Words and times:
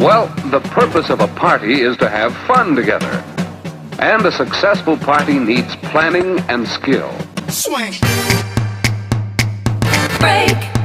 Well, 0.00 0.28
the 0.50 0.60
purpose 0.60 1.10
of 1.10 1.20
a 1.20 1.28
party 1.28 1.82
is 1.82 1.94
to 1.98 2.08
have 2.08 2.34
fun 2.46 2.74
together. 2.74 3.22
And 3.98 4.24
a 4.24 4.32
successful 4.32 4.96
party 4.96 5.38
needs 5.38 5.76
planning 5.76 6.38
and 6.48 6.66
skill. 6.66 7.12
Swing. 7.48 7.92
Break. 10.18 10.79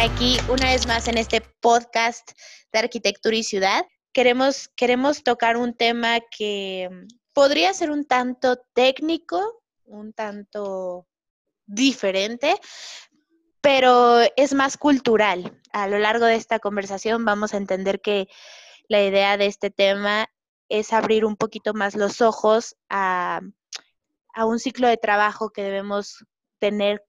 Aquí 0.00 0.38
una 0.48 0.70
vez 0.70 0.86
más 0.86 1.08
en 1.08 1.18
este 1.18 1.42
podcast 1.60 2.30
de 2.72 2.78
arquitectura 2.78 3.36
y 3.36 3.42
ciudad. 3.42 3.84
Queremos, 4.14 4.68
queremos 4.74 5.22
tocar 5.22 5.58
un 5.58 5.74
tema 5.74 6.20
que 6.20 6.88
mm, 6.90 7.06
podría 7.34 7.74
ser 7.74 7.90
un 7.90 8.06
tanto 8.06 8.56
técnico, 8.72 9.62
un 9.84 10.14
tanto 10.14 11.06
diferente, 11.66 12.54
pero 13.60 14.20
es 14.36 14.54
más 14.54 14.78
cultural. 14.78 15.60
A 15.70 15.86
lo 15.86 15.98
largo 15.98 16.24
de 16.24 16.36
esta 16.36 16.60
conversación 16.60 17.26
vamos 17.26 17.52
a 17.52 17.58
entender 17.58 18.00
que 18.00 18.26
la 18.88 19.02
idea 19.02 19.36
de 19.36 19.46
este 19.46 19.70
tema 19.70 20.28
es 20.70 20.94
abrir 20.94 21.26
un 21.26 21.36
poquito 21.36 21.74
más 21.74 21.94
los 21.94 22.22
ojos 22.22 22.74
a, 22.88 23.42
a 24.32 24.46
un 24.46 24.60
ciclo 24.60 24.88
de 24.88 24.96
trabajo 24.96 25.50
que 25.50 25.62
debemos 25.62 26.24
tener 26.58 27.04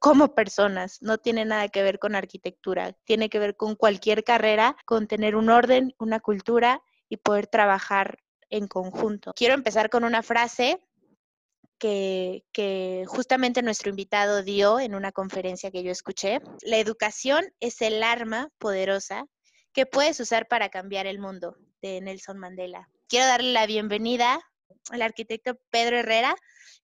como 0.00 0.34
personas, 0.34 1.00
no 1.02 1.18
tiene 1.18 1.44
nada 1.44 1.68
que 1.68 1.82
ver 1.82 1.98
con 1.98 2.14
arquitectura, 2.14 2.94
tiene 3.04 3.28
que 3.28 3.38
ver 3.38 3.54
con 3.54 3.76
cualquier 3.76 4.24
carrera, 4.24 4.76
con 4.86 5.06
tener 5.06 5.36
un 5.36 5.50
orden, 5.50 5.94
una 5.98 6.20
cultura 6.20 6.82
y 7.10 7.18
poder 7.18 7.46
trabajar 7.46 8.18
en 8.48 8.66
conjunto. 8.66 9.32
Quiero 9.36 9.52
empezar 9.52 9.90
con 9.90 10.04
una 10.04 10.22
frase 10.22 10.82
que, 11.78 12.44
que 12.50 13.04
justamente 13.08 13.62
nuestro 13.62 13.90
invitado 13.90 14.42
dio 14.42 14.80
en 14.80 14.94
una 14.94 15.12
conferencia 15.12 15.70
que 15.70 15.82
yo 15.82 15.92
escuché. 15.92 16.40
La 16.62 16.78
educación 16.78 17.44
es 17.60 17.82
el 17.82 18.02
arma 18.02 18.48
poderosa 18.56 19.26
que 19.74 19.84
puedes 19.84 20.18
usar 20.18 20.48
para 20.48 20.70
cambiar 20.70 21.06
el 21.06 21.18
mundo, 21.18 21.56
de 21.82 22.00
Nelson 22.00 22.38
Mandela. 22.38 22.88
Quiero 23.06 23.26
darle 23.26 23.52
la 23.52 23.66
bienvenida 23.66 24.40
al 24.90 25.02
arquitecto 25.02 25.58
Pedro 25.68 25.98
Herrera, 25.98 26.34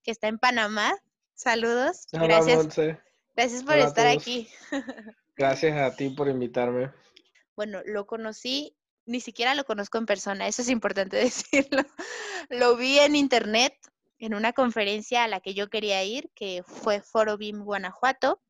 que 0.03 0.11
está 0.11 0.27
en 0.27 0.37
Panamá. 0.37 0.95
Saludos. 1.33 2.05
Hola, 2.13 2.27
Gracias. 2.27 2.57
Monse. 2.57 3.06
Gracias 3.37 3.63
por 3.63 3.75
Hola 3.75 3.85
estar 3.85 4.07
aquí. 4.07 4.49
Gracias 5.35 5.77
a 5.77 5.95
ti 5.95 6.09
por 6.09 6.27
invitarme. 6.27 6.91
Bueno, 7.55 7.81
lo 7.85 8.07
conocí, 8.07 8.75
ni 9.05 9.21
siquiera 9.21 9.53
lo 9.53 9.63
conozco 9.63 9.99
en 9.99 10.07
persona, 10.07 10.47
eso 10.47 10.63
es 10.63 10.69
importante 10.69 11.17
decirlo. 11.17 11.83
Lo 12.49 12.75
vi 12.75 12.97
en 12.97 13.15
internet, 13.15 13.75
en 14.17 14.33
una 14.33 14.53
conferencia 14.53 15.23
a 15.23 15.27
la 15.27 15.39
que 15.39 15.53
yo 15.53 15.69
quería 15.69 16.03
ir, 16.03 16.31
que 16.33 16.63
fue 16.65 16.99
Foro 16.99 17.37
BIM 17.37 17.63
Guanajuato. 17.63 18.41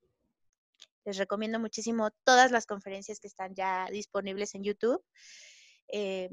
Les 1.04 1.18
recomiendo 1.18 1.60
muchísimo 1.60 2.10
todas 2.24 2.52
las 2.52 2.66
conferencias 2.66 3.20
que 3.20 3.28
están 3.28 3.56
ya 3.56 3.88
disponibles 3.92 4.56
en 4.56 4.64
YouTube. 4.64 5.04
Eh, 5.90 6.30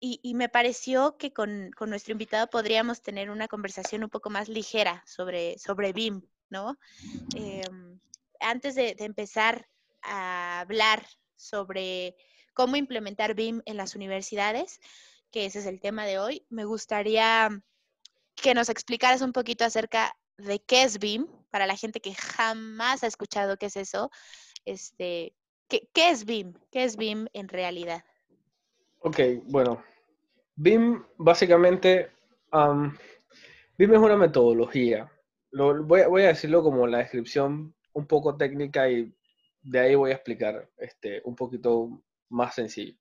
y, 0.00 0.20
y 0.22 0.32
me 0.32 0.48
pareció 0.48 1.18
que 1.18 1.34
con, 1.34 1.70
con 1.76 1.90
nuestro 1.90 2.12
invitado 2.12 2.48
podríamos 2.48 3.02
tener 3.02 3.28
una 3.28 3.46
conversación 3.46 4.04
un 4.04 4.08
poco 4.08 4.30
más 4.30 4.48
ligera 4.48 5.04
sobre, 5.06 5.58
sobre 5.58 5.92
BIM, 5.92 6.22
¿no? 6.50 6.78
Em, 7.34 7.98
antes 8.40 8.74
de, 8.74 8.94
empezar 8.98 9.68
a 10.02 10.60
hablar 10.60 11.06
sobre 11.36 12.16
cómo 12.54 12.76
implementar 12.76 13.34
BIM 13.34 13.62
en 13.64 13.76
las 13.76 13.94
universidades, 13.94 14.80
que 15.30 15.46
ese 15.46 15.60
es 15.60 15.66
el 15.66 15.80
tema 15.80 16.04
de 16.04 16.18
hoy, 16.18 16.44
me 16.50 16.64
gustaría 16.64 17.48
que 18.34 18.54
nos 18.54 18.68
explicaras 18.68 19.22
un 19.22 19.32
poquito 19.32 19.64
acerca 19.64 20.14
de 20.36 20.60
qué 20.60 20.82
es 20.82 20.98
BIM, 20.98 21.26
para 21.50 21.66
la 21.66 21.76
gente 21.76 22.00
que 22.00 22.14
jamás 22.14 23.02
ha 23.02 23.06
escuchado 23.06 23.56
qué 23.56 23.66
es 23.66 23.76
eso. 23.76 24.10
Este, 24.64 25.34
¿qué, 25.68 25.88
es 25.94 26.24
BIM? 26.24 26.54
¿Qué 26.70 26.84
es 26.84 26.96
BIM 26.96 27.26
en 27.32 27.48
realidad? 27.48 28.04
Ok, 29.00 29.18
bueno. 29.44 29.82
BIM, 30.56 31.04
básicamente, 31.16 32.10
am, 32.50 32.96
BIM 33.76 33.94
es 33.94 33.98
una 33.98 34.16
metodología. 34.16 35.10
Lo, 35.50 35.82
voy, 35.84 36.00
a- 36.02 36.08
voy 36.08 36.22
a 36.22 36.28
decirlo 36.28 36.62
como 36.62 36.86
la 36.86 36.98
descripción 36.98 37.74
un 37.92 38.06
poco 38.06 38.36
técnica 38.36 38.88
y 38.90 39.12
de 39.62 39.80
ahí 39.80 39.94
voy 39.94 40.10
a 40.10 40.14
explicar 40.14 40.68
este, 40.78 41.20
un 41.24 41.34
poquito 41.36 42.02
más 42.30 42.54
sencillo. 42.54 42.94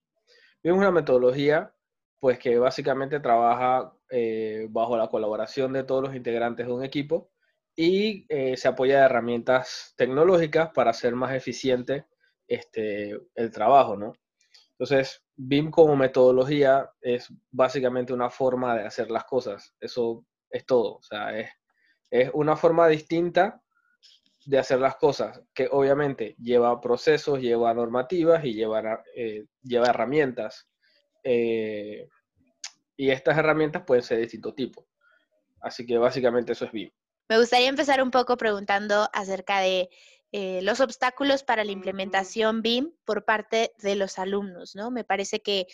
Es 0.64 0.74
una 0.74 0.92
metodología 0.92 1.74
pues 2.20 2.40
que 2.40 2.58
básicamente 2.60 3.20
trabaja 3.20 3.94
eh, 4.12 4.68
bajo 4.72 4.98
la 4.98 5.10
colaboración 5.10 5.74
de 5.74 5.84
todos 5.84 6.04
los 6.04 6.16
integrantes 6.16 6.68
de 6.68 6.74
un 6.74 6.84
equipo 6.84 7.32
y 7.76 8.26
eh, 8.30 8.58
se 8.58 8.68
apoya 8.70 9.00
de 9.00 9.06
herramientas 9.06 9.94
tecnológicas 9.98 10.72
para 10.74 10.92
hacer 10.92 11.16
más 11.16 11.34
eficiente 11.36 12.06
este, 12.48 13.20
el 13.36 13.52
trabajo, 13.52 13.98
¿no? 13.98 14.14
Entonces, 14.72 15.24
BIM 15.36 15.72
como 15.72 15.96
metodología 15.96 16.90
es 17.02 17.32
básicamente 17.52 18.14
una 18.14 18.30
forma 18.30 18.76
de 18.78 18.86
hacer 18.88 19.12
las 19.12 19.26
cosas. 19.26 19.76
Eso 19.80 20.26
es 20.50 20.66
todo. 20.66 20.96
O 20.98 21.02
sea, 21.04 21.38
es, 21.40 21.50
es 22.10 22.32
una 22.34 22.56
forma 22.56 22.88
distinta 22.88 23.62
de 24.46 24.58
hacer 24.58 24.80
las 24.80 24.96
cosas, 24.96 25.42
que 25.54 25.68
obviamente 25.72 26.36
lleva 26.40 26.80
procesos, 26.82 27.40
lleva 27.40 27.74
normativas 27.74 28.44
y 28.44 28.54
lleva, 28.54 29.04
eh, 29.16 29.46
lleva 29.62 29.90
herramientas. 29.90 30.68
Eh, 31.24 32.08
y 32.98 33.12
estas 33.12 33.38
herramientas 33.38 33.84
pueden 33.86 34.04
ser 34.04 34.18
de 34.18 34.24
distinto 34.24 34.54
tipo. 34.54 34.88
Así 35.62 35.86
que 35.86 35.98
básicamente 35.98 36.54
eso 36.54 36.66
es 36.66 36.72
BIM. 36.72 36.90
Me 37.28 37.38
gustaría 37.38 37.68
empezar 37.68 38.02
un 38.02 38.12
poco 38.12 38.38
preguntando 38.38 39.08
acerca 39.14 39.60
de 39.60 39.90
eh, 40.32 40.62
los 40.64 40.80
obstáculos 40.80 41.44
para 41.44 41.64
la 41.64 41.72
implementación 41.72 42.62
BIM 42.62 42.92
por 43.06 43.26
parte 43.26 43.72
de 43.82 43.96
los 43.96 44.20
alumnos, 44.20 44.76
¿no? 44.76 44.90
Me 44.90 45.04
parece 45.04 45.42
que, 45.42 45.68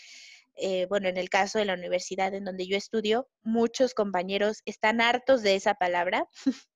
eh, 0.56 0.86
bueno, 0.88 1.08
en 1.10 1.18
el 1.18 1.30
caso 1.30 1.60
de 1.60 1.66
la 1.66 1.74
universidad 1.74 2.34
en 2.34 2.46
donde 2.46 2.68
yo 2.68 2.78
estudio, 2.78 3.28
muchos 3.44 3.94
compañeros 3.94 4.62
están 4.66 5.02
hartos 5.02 5.42
de 5.42 5.56
esa 5.56 5.76
palabra. 5.76 6.28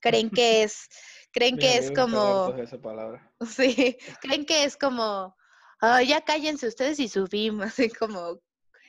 creen 0.00 0.30
que 0.30 0.62
es, 0.62 0.88
creen 1.32 1.58
que 1.58 1.76
es 1.76 1.90
como, 1.90 2.54
esa 2.58 2.80
palabra. 2.80 3.32
sí, 3.46 3.96
creen 4.20 4.44
que 4.46 4.64
es 4.64 4.76
como, 4.76 5.36
"Ay, 5.80 6.08
ya 6.08 6.22
cállense 6.22 6.66
ustedes 6.66 6.98
y 7.00 7.08
su 7.08 7.26
BIM, 7.26 7.60
así 7.62 7.90
como, 7.90 8.40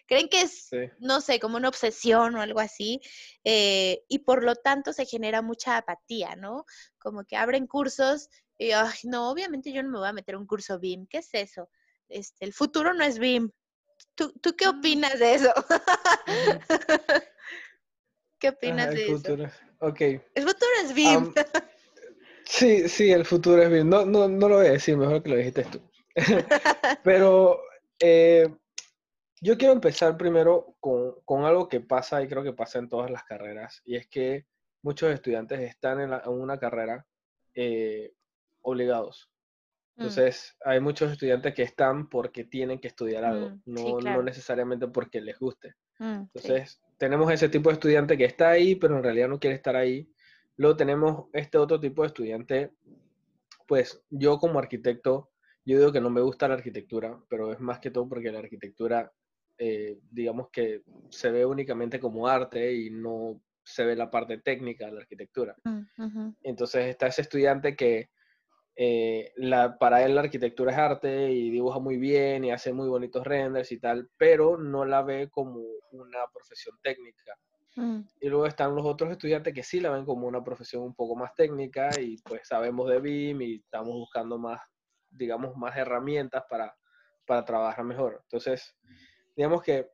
creen 0.08 0.30
que 0.30 0.42
es 0.42 0.68
Sí. 0.70 0.90
no 1.00 1.20
sé, 1.20 1.40
como 1.40 1.58
una 1.58 1.68
obsesión 1.70 2.36
o 2.36 2.42
algo 2.42 2.60
así, 2.60 3.02
eh, 3.44 4.04
y 4.08 4.20
por 4.20 4.44
lo 4.44 4.56
tanto 4.56 4.94
se 4.94 5.06
genera 5.06 5.42
mucha 5.42 5.78
apatía, 5.78 6.36
¿no? 6.36 6.66
Como 7.00 7.24
que 7.26 7.36
abren 7.36 7.68
cursos 7.68 8.30
y, 8.58 8.72
ay, 8.72 8.94
no, 9.04 9.30
obviamente 9.32 9.72
yo 9.74 9.82
no 9.84 9.90
me 9.90 10.00
voy 10.00 10.08
a 10.10 10.14
meter 10.14 10.36
un 10.36 10.46
curso 10.46 10.80
BIM, 10.80 11.08
¿qué 11.08 11.18
es 11.20 11.30
eso? 11.34 11.70
Este, 12.08 12.46
el 12.46 12.54
futuro 12.54 12.94
no 12.94 13.04
es 13.04 13.18
BIM. 13.20 13.52
¿Tú, 14.16 14.32
tú 14.42 14.56
qué 14.56 14.68
opinas 14.68 15.18
de 15.20 15.36
eso? 15.36 15.54
¿Qué 18.40 18.50
opinas 18.50 18.90
de 18.96 19.06
eso? 19.06 19.28
El 20.36 20.44
futuro 20.48 20.72
es 20.84 20.94
BIM. 20.94 21.08
Am, 21.16 21.34
sí, 22.46 22.90
sí, 22.90 23.12
el 23.12 23.26
futuro 23.26 23.62
es 23.64 23.70
BIM. 23.70 23.90
No, 23.90 24.06
no, 24.06 24.28
no 24.28 24.50
lo 24.50 24.58
voy 24.58 24.68
a 24.68 24.72
decir, 24.72 24.98
mejor 24.98 25.24
que 25.24 25.30
lo 25.30 25.36
dijiste 25.38 25.66
tú. 25.66 25.82
Pero 27.04 27.62
eh, 28.00 28.54
yo 29.42 29.58
quiero 29.58 29.74
empezar 29.74 30.18
primero 30.18 30.76
con, 30.80 31.16
con 31.26 31.46
algo 31.46 31.70
que 31.70 31.80
pasa 31.82 32.22
y 32.22 32.28
creo 32.28 32.44
que 32.44 32.54
pasa 32.54 32.80
en 32.80 32.90
todas 32.90 33.10
las 33.10 33.24
carreras, 33.24 33.82
y 33.86 33.96
es 33.96 34.08
que 34.08 34.46
muchos 34.84 35.12
estudiantes 35.14 35.60
están 35.62 36.00
en, 36.02 36.10
la- 36.12 36.22
en 36.26 36.32
una 36.32 36.60
carrera 36.60 37.06
eh, 37.54 38.14
obligados. 38.62 39.31
Mm, 39.98 40.02
Entonces, 40.04 40.56
hay 40.64 40.80
muchos 40.80 41.12
estudiantes 41.12 41.54
que 41.54 41.64
están 41.64 42.08
porque 42.10 42.44
tienen 42.46 42.80
que 42.80 42.88
estudiar 42.88 43.24
algo, 43.26 43.50
Mm, 43.50 43.54
sí, 43.56 43.62
no, 43.66 43.82
no 43.96 44.00
claro. 44.00 44.24
necesariamente 44.24 44.88
porque 44.88 45.22
les 45.22 45.38
guste. 45.38 45.76
mm, 46.00 46.22
sí. 46.24 46.30
Entonces, 46.34 46.82
tenemos 46.98 47.32
ese 47.32 47.50
tipo 47.50 47.70
de 47.70 47.74
estudiante 47.74 48.18
que 48.18 48.26
está 48.26 48.52
ahí, 48.52 48.76
pero 48.76 48.98
en 48.98 49.04
realidad 49.04 49.28
no 49.28 49.40
quiere 49.40 49.56
estar 49.56 49.76
ahí. 49.76 50.10
Luego 50.58 50.76
tenemos 50.78 51.26
este 51.34 51.58
otro 51.58 51.80
tipo 51.80 52.02
de 52.04 52.08
estudiante, 52.08 52.72
pues 53.68 54.04
yo 54.10 54.38
como 54.38 54.60
arquitecto, 54.60 55.32
yo 55.66 55.78
digo 55.78 55.92
que 55.92 56.02
no 56.02 56.10
me 56.10 56.22
gusta 56.22 56.48
la 56.48 56.56
arquitectura, 56.56 57.20
pero 57.30 57.52
es 57.54 57.60
más 57.60 57.80
que 57.80 57.92
todo 57.92 58.08
porque 58.08 58.32
la 58.32 58.40
arquitectura, 58.40 59.12
eh, 59.58 60.00
digamos 60.10 60.50
que 60.52 60.84
se 61.10 61.32
ve 61.32 61.46
únicamente 61.46 62.00
como 62.00 62.28
arte 62.28 62.74
y 62.74 62.90
no 62.90 63.42
se 63.64 63.86
ve 63.86 63.96
la 63.96 64.10
parte 64.10 64.40
técnica 64.40 64.88
de 64.88 64.92
la 64.94 65.02
arquitectura. 65.02 65.56
Mm, 65.64 65.82
ujú. 66.04 66.36
Entonces 66.44 66.88
está 66.88 67.08
ese 67.08 67.22
estudiante 67.22 67.76
que 67.76 68.10
eh, 68.76 69.32
la, 69.36 69.78
para 69.78 70.04
él 70.04 70.16
la 70.16 70.22
arquitectura 70.22 70.72
es 70.72 70.78
arte 70.78 71.32
y 71.32 71.50
dibuja 71.50 71.80
muy 71.80 71.98
bien 71.98 72.46
y 72.46 72.52
hace 72.52 72.74
muy 72.74 72.88
bonitos 72.88 73.26
renders 73.26 73.72
y 73.72 73.80
tal, 73.80 74.10
pero 74.18 74.58
no 74.58 74.86
la 74.86 75.02
ve 75.02 75.30
como 75.30 75.60
una 75.92 76.20
profesión 76.34 76.78
técnica. 76.82 77.36
Mm, 77.76 78.02
Y 78.20 78.30
luego 78.30 78.48
están 78.48 78.76
los 78.76 78.86
otros 78.86 79.12
estudiantes 79.12 79.54
que 79.54 79.64
sí 79.64 79.80
la 79.80 79.92
ven 79.92 80.06
como 80.06 80.28
una 80.28 80.44
profesión 80.44 80.84
un 80.84 80.96
poco 80.96 81.16
más 81.16 81.34
técnica 81.36 81.90
y 82.00 82.18
pues 82.18 82.48
sabemos 82.48 82.90
de 82.90 83.00
BIM 83.00 83.42
y 83.42 83.56
estamos 83.56 83.94
buscando 83.94 84.38
más, 84.38 84.60
digamos, 85.10 85.56
más 85.56 85.76
herramientas 85.78 86.44
para, 86.50 86.76
para 87.26 87.46
trabajar 87.46 87.84
mejor. 87.86 88.20
Entonces, 88.24 88.76
digamos 89.36 89.62
que 89.62 89.90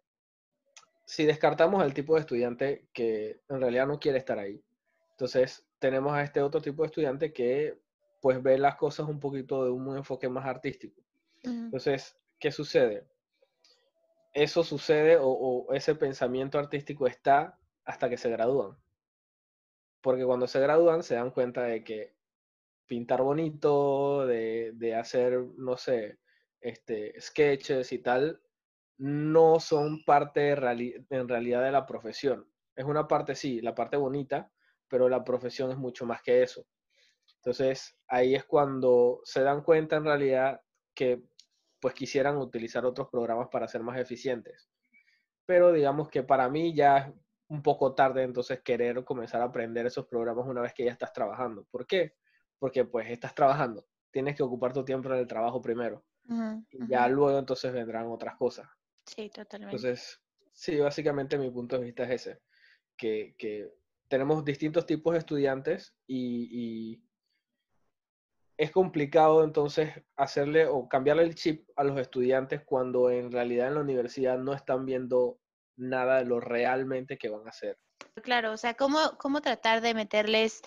si 1.06 1.26
descartamos 1.26 1.82
al 1.82 1.94
tipo 1.94 2.16
de 2.16 2.22
estudiante 2.22 2.88
que 2.94 3.42
en 3.48 3.62
realidad 3.62 3.88
no 3.88 4.00
quiere 4.00 4.18
estar 4.18 4.38
ahí, 4.40 4.62
entonces 5.12 5.68
tenemos 5.80 6.14
a 6.14 6.24
este 6.24 6.42
otro 6.42 6.62
tipo 6.62 6.84
de 6.84 6.88
estudiante 6.88 7.32
que 7.32 7.80
pues 8.22 8.42
ve 8.44 8.58
las 8.58 8.76
cosas 8.78 9.08
un 9.08 9.20
poquito 9.20 9.64
de 9.66 9.72
un 9.72 9.98
enfoque 9.98 10.30
más 10.30 10.46
artístico. 10.46 11.02
mm, 11.46 11.72
Entonces, 11.72 12.20
¿qué 12.40 12.52
sucede? 12.52 13.08
Eso 14.34 14.64
sucede 14.64 15.18
o, 15.18 15.28
o 15.28 15.74
ese 15.74 15.94
pensamiento 15.96 16.58
artístico 16.58 17.08
está 17.08 17.60
hasta 17.84 18.10
que 18.10 18.16
se 18.18 18.30
gradúan. 18.30 18.78
Porque 20.02 20.26
cuando 20.26 20.48
se 20.48 20.60
gradúan 20.60 21.04
se 21.04 21.16
dan 21.16 21.32
cuenta 21.32 21.64
de 21.64 21.84
que 21.84 22.16
pintar 22.88 23.22
bonito, 23.24 24.26
de, 24.28 24.72
de 24.76 24.96
hacer, 24.96 25.40
no 25.58 25.78
sé, 25.78 26.20
este, 26.62 27.20
sketches 27.22 27.92
y 27.94 28.00
tal, 28.00 28.42
no 28.98 29.60
son 29.60 30.04
parte 30.06 30.42
de 30.42 30.56
reali- 30.58 31.06
en 31.10 31.30
realidad 31.30 31.64
de 31.64 31.72
la 31.72 31.86
profesión. 31.86 32.50
Es 32.76 32.86
una 32.86 33.08
parte, 33.08 33.36
sí, 33.36 33.62
la 33.62 33.76
parte 33.76 33.98
bonita, 33.98 34.52
pero 34.90 35.10
la 35.10 35.24
profesión 35.24 35.72
es 35.72 35.78
mucho 35.78 36.06
más 36.06 36.22
que 36.24 36.44
eso. 36.44 36.66
Entonces, 37.48 37.98
ahí 38.10 38.36
es 38.36 38.44
cuando 38.44 39.22
se 39.24 39.42
dan 39.42 39.64
cuenta 39.64 39.96
en 39.96 40.04
realidad 40.04 40.62
que 40.94 41.24
pues 41.80 41.94
quisieran 41.94 42.36
utilizar 42.38 42.86
otros 42.86 43.08
programas 43.10 43.48
para 43.50 43.70
ser 43.70 43.82
más 43.84 43.98
eficientes. 43.98 44.70
Pero 45.46 45.72
digamos 45.72 46.10
que 46.10 46.24
para 46.24 46.50
mí 46.50 46.76
ya 46.76 46.98
es 46.98 47.14
un 47.48 47.64
poco 47.64 47.96
tarde 47.96 48.24
entonces 48.24 48.62
querer 48.64 49.06
comenzar 49.06 49.42
a 49.42 49.46
aprender 49.46 49.86
esos 49.86 50.08
programas 50.08 50.46
una 50.48 50.62
vez 50.62 50.74
que 50.74 50.86
ya 50.86 50.92
estás 50.92 51.14
trabajando. 51.14 51.66
¿Por 51.72 51.88
qué? 51.88 52.16
Porque 52.60 52.86
pues 52.86 53.10
estás 53.10 53.34
trabajando, 53.34 53.88
tienes 54.12 54.36
que 54.36 54.44
ocupar 54.44 54.74
tu 54.74 54.84
tiempo 54.84 55.10
en 55.10 55.20
el 55.20 55.28
trabajo 55.28 55.62
primero 55.62 56.06
ujú, 56.30 56.66
y 56.70 56.88
ya 56.88 57.08
ujú. 57.08 57.16
luego 57.16 57.40
entonces 57.40 57.74
vendrán 57.74 58.08
otras 58.08 58.36
cosas. 58.38 58.68
Sí, 59.06 59.30
totalmente. 59.32 59.92
Entonces, 59.92 60.22
sí, 60.54 60.80
básicamente 60.80 61.38
mi 61.38 61.50
punto 61.52 61.78
de 61.78 61.86
vista 61.86 62.04
es 62.04 62.10
ese, 62.28 62.42
que, 62.98 63.36
que 63.38 63.74
tenemos 64.08 64.46
distintos 64.46 64.86
tipos 64.86 65.14
de 65.14 65.20
estudiantes 65.20 65.96
y, 66.08 66.94
y 66.94 67.07
es 68.58 68.72
complicado 68.72 69.44
entonces 69.44 69.92
hacerle 70.16 70.66
o 70.66 70.90
cambiarle 70.90 71.24
el 71.24 71.36
chip 71.36 71.70
a 71.76 71.84
los 71.84 72.00
estudiantes 72.00 72.62
cuando 72.66 73.12
en 73.12 73.32
realidad 73.32 73.68
en 73.68 73.76
la 73.76 73.82
universidad 73.82 74.40
no 74.40 74.54
están 74.54 74.86
viendo 74.86 75.40
nada 75.76 76.18
de 76.18 76.26
lo 76.26 76.40
realmente 76.40 77.18
que 77.18 77.30
van 77.30 77.46
a 77.46 77.52
hacer. 77.52 77.78
Claro, 78.24 78.52
o 78.52 78.58
sea, 78.58 78.74
¿cómo, 78.74 79.00
cómo 79.20 79.42
tratar 79.42 79.82
de 79.82 79.94
meterles 79.94 80.62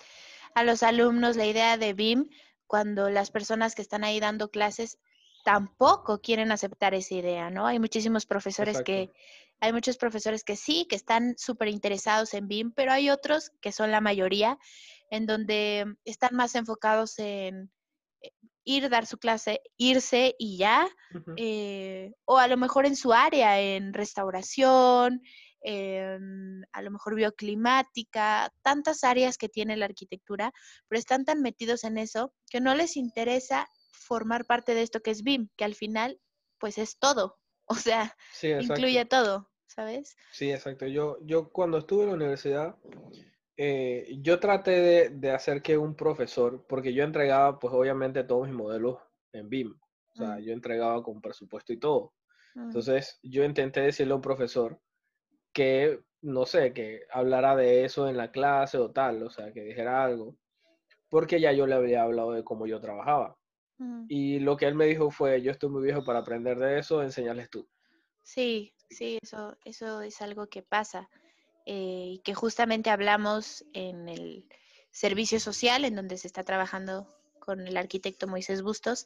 a 0.55 0.63
los 0.63 0.83
alumnos 0.83 1.35
la 1.35 1.45
idea 1.45 1.77
de 1.77 1.93
BIM 1.93 2.29
cuando 2.65 3.09
las 3.09 3.29
personas 3.29 3.75
que 3.75 3.81
están 3.81 4.05
ahí 4.05 4.21
dando 4.21 4.49
clases 4.49 4.97
tampoco 5.43 6.21
quieren 6.21 6.51
aceptar 6.51 6.93
esa 6.93 7.15
idea, 7.15 7.49
¿no? 7.49 7.67
Hay 7.67 7.79
muchísimos 7.79 8.25
profesores 8.25 8.79
Exacto. 8.79 8.85
que, 8.85 9.11
hay 9.59 9.73
muchos 9.73 9.97
profesores 9.97 10.43
que 10.43 10.55
sí, 10.55 10.87
que 10.89 10.95
están 10.95 11.35
súper 11.37 11.67
interesados 11.67 12.33
en 12.33 12.47
BIM, 12.47 12.71
pero 12.71 12.91
hay 12.91 13.11
otros 13.11 13.51
que 13.61 13.71
son 13.71 13.91
la 13.91 14.01
mayoría, 14.01 14.57
en 15.11 15.27
donde 15.27 15.85
están 16.03 16.35
más 16.35 16.55
enfocados 16.55 17.19
en 17.19 17.71
ir, 18.63 18.89
dar 18.89 19.05
su 19.05 19.17
clase, 19.17 19.61
irse 19.77 20.35
y 20.37 20.57
ya, 20.57 20.87
eh, 21.37 22.13
o 22.25 22.37
a 22.37 22.47
lo 22.47 22.57
mejor 22.57 22.85
en 22.85 22.95
su 22.95 23.13
área, 23.13 23.59
en 23.59 23.93
restauración, 23.93 25.21
en, 25.61 26.65
a 26.71 26.81
lo 26.81 26.91
mejor 26.91 27.15
bioclimática, 27.15 28.51
tantas 28.61 29.03
áreas 29.03 29.37
que 29.37 29.49
tiene 29.49 29.77
la 29.77 29.85
arquitectura, 29.85 30.51
pero 30.87 30.99
están 30.99 31.25
tan 31.25 31.41
metidos 31.41 31.83
en 31.83 31.97
eso 31.97 32.33
que 32.49 32.61
no 32.61 32.75
les 32.75 32.97
interesa 32.97 33.67
formar 33.91 34.45
parte 34.45 34.73
de 34.73 34.81
esto 34.81 35.01
que 35.01 35.11
es 35.11 35.23
BIM, 35.23 35.49
que 35.55 35.65
al 35.65 35.75
final 35.75 36.19
pues 36.59 36.77
es 36.77 36.97
todo, 36.97 37.39
o 37.65 37.75
sea, 37.75 38.15
Sí, 38.33 38.47
incluye 38.47 39.05
todo, 39.05 39.49
¿sabes? 39.67 40.15
Sí, 40.31 40.51
exacto. 40.51 40.85
Yo, 40.85 41.17
yo 41.21 41.49
cuando 41.51 41.77
estuve 41.77 42.03
en 42.03 42.09
la 42.09 42.15
universidad, 42.15 42.75
eh, 43.57 44.17
yo 44.21 44.39
traté 44.39 44.71
de, 44.71 45.09
de 45.09 45.31
hacer 45.31 45.61
que 45.61 45.77
un 45.77 45.95
profesor, 45.95 46.65
porque 46.67 46.93
yo 46.93 47.03
entregaba, 47.03 47.59
pues 47.59 47.73
obviamente 47.73 48.23
todos 48.23 48.47
mis 48.47 48.55
modelos 48.55 48.99
en 49.33 49.49
BIM, 49.49 49.79
o 50.13 50.15
sea, 50.15 50.37
Mm. 50.37 50.39
yo 50.39 50.53
entregaba 50.53 51.03
con 51.03 51.21
presupuesto 51.21 51.73
y 51.73 51.79
todo. 51.79 52.13
Mm, 52.55 52.63
Entonces, 52.63 53.19
yo 53.23 53.43
intenté 53.43 53.81
decirle 53.81 54.13
a 54.13 54.15
un 54.17 54.21
profesor 54.21 54.79
que, 55.53 56.01
no 56.21 56.45
sé, 56.45 56.73
que 56.73 57.01
hablara 57.11 57.55
de 57.55 57.85
eso 57.85 58.07
en 58.07 58.17
la 58.17 58.31
clase 58.31 58.77
o 58.77 58.91
tal, 58.91 59.23
o 59.23 59.29
sea, 59.29 59.53
que 59.53 59.61
dijera 59.63 60.03
algo, 60.03 60.37
porque 61.09 61.39
ya 61.41 61.51
yo 61.53 61.67
le 61.67 61.75
había 61.75 62.03
hablado 62.03 62.31
de 62.33 62.43
cómo 62.43 62.67
yo 62.67 62.79
trabajaba. 62.81 63.37
mm. 63.79 64.05
Y 64.09 64.39
lo 64.39 64.57
que 64.57 64.67
él 64.67 64.75
me 64.75 64.85
dijo 64.85 65.11
fue, 65.11 65.41
yo 65.41 65.51
estoy 65.51 65.69
muy 65.69 65.83
viejo 65.83 66.03
para 66.03 66.19
aprender 66.19 66.57
de 66.59 66.79
eso, 66.79 67.03
enseñarles 67.03 67.49
tú. 67.49 67.67
Sí, 68.23 68.73
sí, 68.89 69.17
eso, 69.21 69.57
eso 69.65 70.01
es 70.01 70.21
algo 70.21 70.47
que 70.47 70.61
pasa 70.63 71.09
eh, 71.65 72.19
que 72.23 72.33
justamente 72.33 72.89
hablamos 72.89 73.65
en 73.73 74.09
el 74.09 74.45
servicio 74.91 75.39
social, 75.39 75.85
en 75.85 75.95
donde 75.95 76.17
se 76.17 76.27
está 76.27 76.43
trabajando 76.43 77.07
con 77.39 77.67
el 77.67 77.75
arquitecto 77.77 78.27
Moisés 78.27 78.61
Bustos 78.61 79.05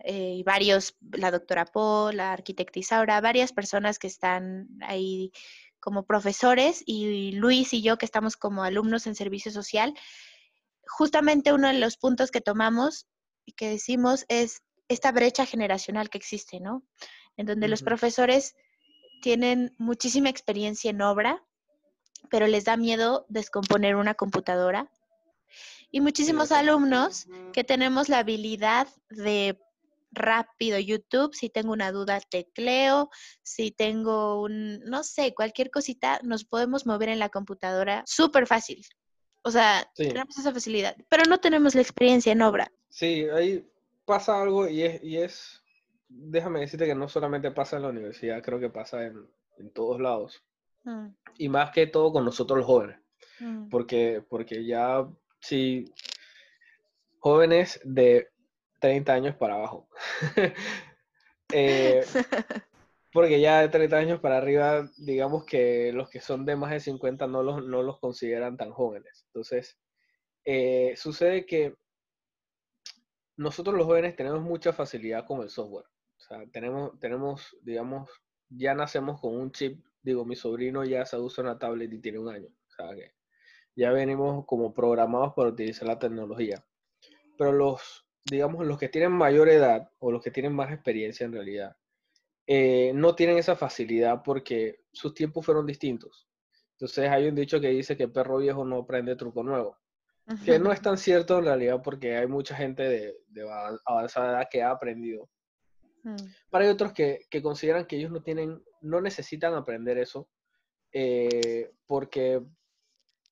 eh, 0.00 0.34
y 0.36 0.42
varios, 0.42 0.96
la 1.12 1.30
doctora 1.30 1.64
Po, 1.64 2.10
la 2.12 2.32
arquitecta 2.32 2.78
Isaura, 2.78 3.20
varias 3.20 3.52
personas 3.52 3.98
que 3.98 4.06
están 4.06 4.68
ahí 4.82 5.32
como 5.80 6.04
profesores 6.04 6.82
y 6.86 7.32
Luis 7.32 7.72
y 7.72 7.82
yo 7.82 7.96
que 7.96 8.04
estamos 8.04 8.36
como 8.36 8.62
alumnos 8.62 9.06
en 9.06 9.14
servicio 9.14 9.50
social. 9.50 9.94
Justamente 10.86 11.52
uno 11.52 11.68
de 11.68 11.78
los 11.78 11.96
puntos 11.96 12.30
que 12.30 12.40
tomamos 12.40 13.06
y 13.44 13.52
que 13.52 13.68
decimos 13.68 14.26
es 14.28 14.62
esta 14.88 15.10
brecha 15.12 15.46
generacional 15.46 16.10
que 16.10 16.18
existe, 16.18 16.60
¿no? 16.60 16.84
En 17.36 17.46
donde 17.46 17.68
los 17.68 17.82
profesores 17.82 18.54
tienen 19.22 19.74
muchísima 19.78 20.28
experiencia 20.28 20.90
en 20.90 21.00
obra, 21.00 21.42
pero 22.28 22.46
les 22.46 22.64
da 22.64 22.76
miedo 22.76 23.26
descomponer 23.28 23.96
una 23.96 24.14
computadora. 24.14 24.90
Y 25.90 26.00
muchísimos 26.00 26.52
alumnos 26.52 27.26
que 27.52 27.64
tenemos 27.64 28.08
la 28.08 28.18
habilidad 28.18 28.86
de 29.08 29.58
rápido 30.12 30.78
YouTube, 30.78 31.34
si 31.34 31.48
tengo 31.50 31.72
una 31.72 31.92
duda 31.92 32.20
tecleo, 32.20 33.10
si 33.42 33.70
tengo 33.70 34.42
un, 34.42 34.80
no 34.80 35.02
sé, 35.02 35.34
cualquier 35.34 35.70
cosita, 35.70 36.20
nos 36.22 36.44
podemos 36.44 36.86
mover 36.86 37.08
en 37.08 37.18
la 37.18 37.28
computadora 37.28 38.02
súper 38.06 38.46
fácil. 38.46 38.84
O 39.42 39.50
sea, 39.50 39.88
Sí. 39.94 40.08
tenemos 40.08 40.36
esa 40.36 40.52
facilidad, 40.52 40.96
pero 41.08 41.24
no 41.28 41.38
tenemos 41.38 41.74
la 41.74 41.80
experiencia 41.80 42.32
en 42.32 42.42
obra. 42.42 42.70
Sí, 42.88 43.26
ahí 43.32 43.66
pasa 44.04 44.40
algo 44.40 44.68
y 44.68 44.82
es, 44.82 45.02
y 45.02 45.16
es, 45.16 45.62
déjame 46.08 46.60
decirte 46.60 46.86
que 46.86 46.94
no 46.94 47.08
solamente 47.08 47.50
pasa 47.52 47.76
en 47.76 47.82
la 47.82 47.88
universidad, 47.88 48.42
creo 48.42 48.58
que 48.60 48.68
pasa 48.68 49.06
en, 49.06 49.26
en 49.58 49.70
todos 49.72 50.00
lados. 50.00 50.42
Mm, 50.84 51.08
Y 51.38 51.48
más 51.48 51.70
que 51.70 51.86
todo 51.86 52.12
con 52.12 52.24
nosotros 52.24 52.58
los 52.58 52.66
jóvenes, 52.66 52.98
mm, 53.40 53.68
porque, 53.68 54.24
porque 54.28 54.64
ya, 54.64 55.06
sí, 55.40 55.84
jóvenes 57.18 57.80
de 57.84 58.28
30 58.80 59.12
años 59.14 59.36
para 59.36 59.54
abajo. 59.54 59.88
Eh, 61.52 62.02
porque 63.12 63.40
ya 63.40 63.60
de 63.60 63.68
30 63.68 63.96
años 63.96 64.20
para 64.20 64.36
arriba, 64.36 64.88
digamos 64.98 65.44
que 65.44 65.92
los 65.92 66.08
que 66.08 66.20
son 66.20 66.46
de 66.46 66.54
más 66.54 66.70
de 66.70 66.78
50 66.78 67.26
no 67.26 67.42
los, 67.42 67.66
no 67.66 67.82
los 67.82 67.98
consideran 67.98 68.56
tan 68.56 68.70
jóvenes. 68.70 69.24
Entonces, 69.26 69.76
eh, 70.44 70.94
sucede 70.96 71.46
que 71.46 71.74
nosotros 73.36 73.74
los 73.74 73.86
jóvenes 73.86 74.14
tenemos 74.14 74.42
mucha 74.42 74.72
facilidad 74.72 75.26
con 75.26 75.40
el 75.42 75.50
software. 75.50 75.86
O 75.86 76.20
sea, 76.20 76.46
tenemos, 76.52 76.98
tenemos, 77.00 77.56
digamos, 77.62 78.08
ya 78.48 78.74
nacemos 78.74 79.20
con 79.20 79.34
un 79.34 79.50
chip. 79.50 79.82
Digo, 80.02 80.24
mi 80.24 80.36
sobrino 80.36 80.84
ya 80.84 81.04
se 81.04 81.18
usa 81.18 81.44
una 81.44 81.58
tablet 81.58 81.92
y 81.92 82.00
tiene 82.00 82.18
un 82.18 82.28
año. 82.28 82.48
O 82.48 82.70
sea, 82.70 82.94
que 82.94 83.12
ya 83.76 83.92
venimos 83.92 84.44
como 84.46 84.72
programados 84.74 85.34
para 85.34 85.50
utilizar 85.50 85.86
la 85.88 85.98
tecnología. 85.98 86.64
Pero 87.36 87.52
los, 87.52 88.06
digamos, 88.24 88.66
los 88.66 88.78
que 88.78 88.88
tienen 88.88 89.12
mayor 89.12 89.48
edad 89.48 89.90
o 89.98 90.10
los 90.12 90.22
que 90.22 90.30
tienen 90.30 90.54
más 90.54 90.72
experiencia 90.72 91.24
en 91.26 91.32
realidad, 91.32 91.76
eh, 92.46 92.92
no 92.94 93.14
tienen 93.14 93.38
esa 93.38 93.56
facilidad 93.56 94.22
porque 94.24 94.84
sus 94.92 95.14
tiempos 95.14 95.44
fueron 95.46 95.66
distintos. 95.66 96.28
Entonces 96.72 97.08
hay 97.10 97.28
un 97.28 97.34
dicho 97.34 97.60
que 97.60 97.68
dice 97.68 97.96
que 97.96 98.08
perro 98.08 98.38
viejo 98.38 98.64
no 98.64 98.78
aprende 98.78 99.16
truco 99.16 99.42
nuevo 99.42 99.76
que 100.44 100.58
no 100.58 100.72
es 100.72 100.80
tan 100.80 100.96
cierto 100.96 101.38
en 101.38 101.44
realidad 101.44 101.82
porque 101.82 102.16
hay 102.16 102.26
mucha 102.26 102.54
gente 102.54 102.82
de, 102.84 103.16
de 103.28 103.42
avan- 103.42 103.78
avanzada 103.84 104.30
edad 104.32 104.48
que 104.50 104.62
ha 104.62 104.70
aprendido. 104.70 105.28
Mm, 106.02 106.16
Pero 106.50 106.64
hay 106.64 106.70
otros 106.70 106.92
que, 106.92 107.26
que 107.30 107.42
consideran 107.42 107.84
que 107.86 107.96
ellos 107.96 108.10
no 108.10 108.22
tienen, 108.22 108.62
no 108.80 109.00
necesitan 109.00 109.54
aprender 109.54 109.98
eso 109.98 110.28
eh, 110.92 111.70
porque 111.86 112.42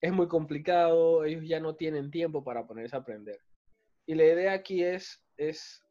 es 0.00 0.12
muy 0.12 0.28
complicado, 0.28 1.24
ellos 1.24 1.44
ya 1.46 1.60
no 1.60 1.74
tienen 1.74 2.10
tiempo 2.10 2.44
para 2.44 2.66
ponerse 2.66 2.94
a 2.94 3.00
aprender. 3.00 3.40
Y 4.06 4.14
la 4.14 4.24
idea 4.24 4.52
aquí 4.52 4.84
es, 4.84 5.22
es 5.36 5.84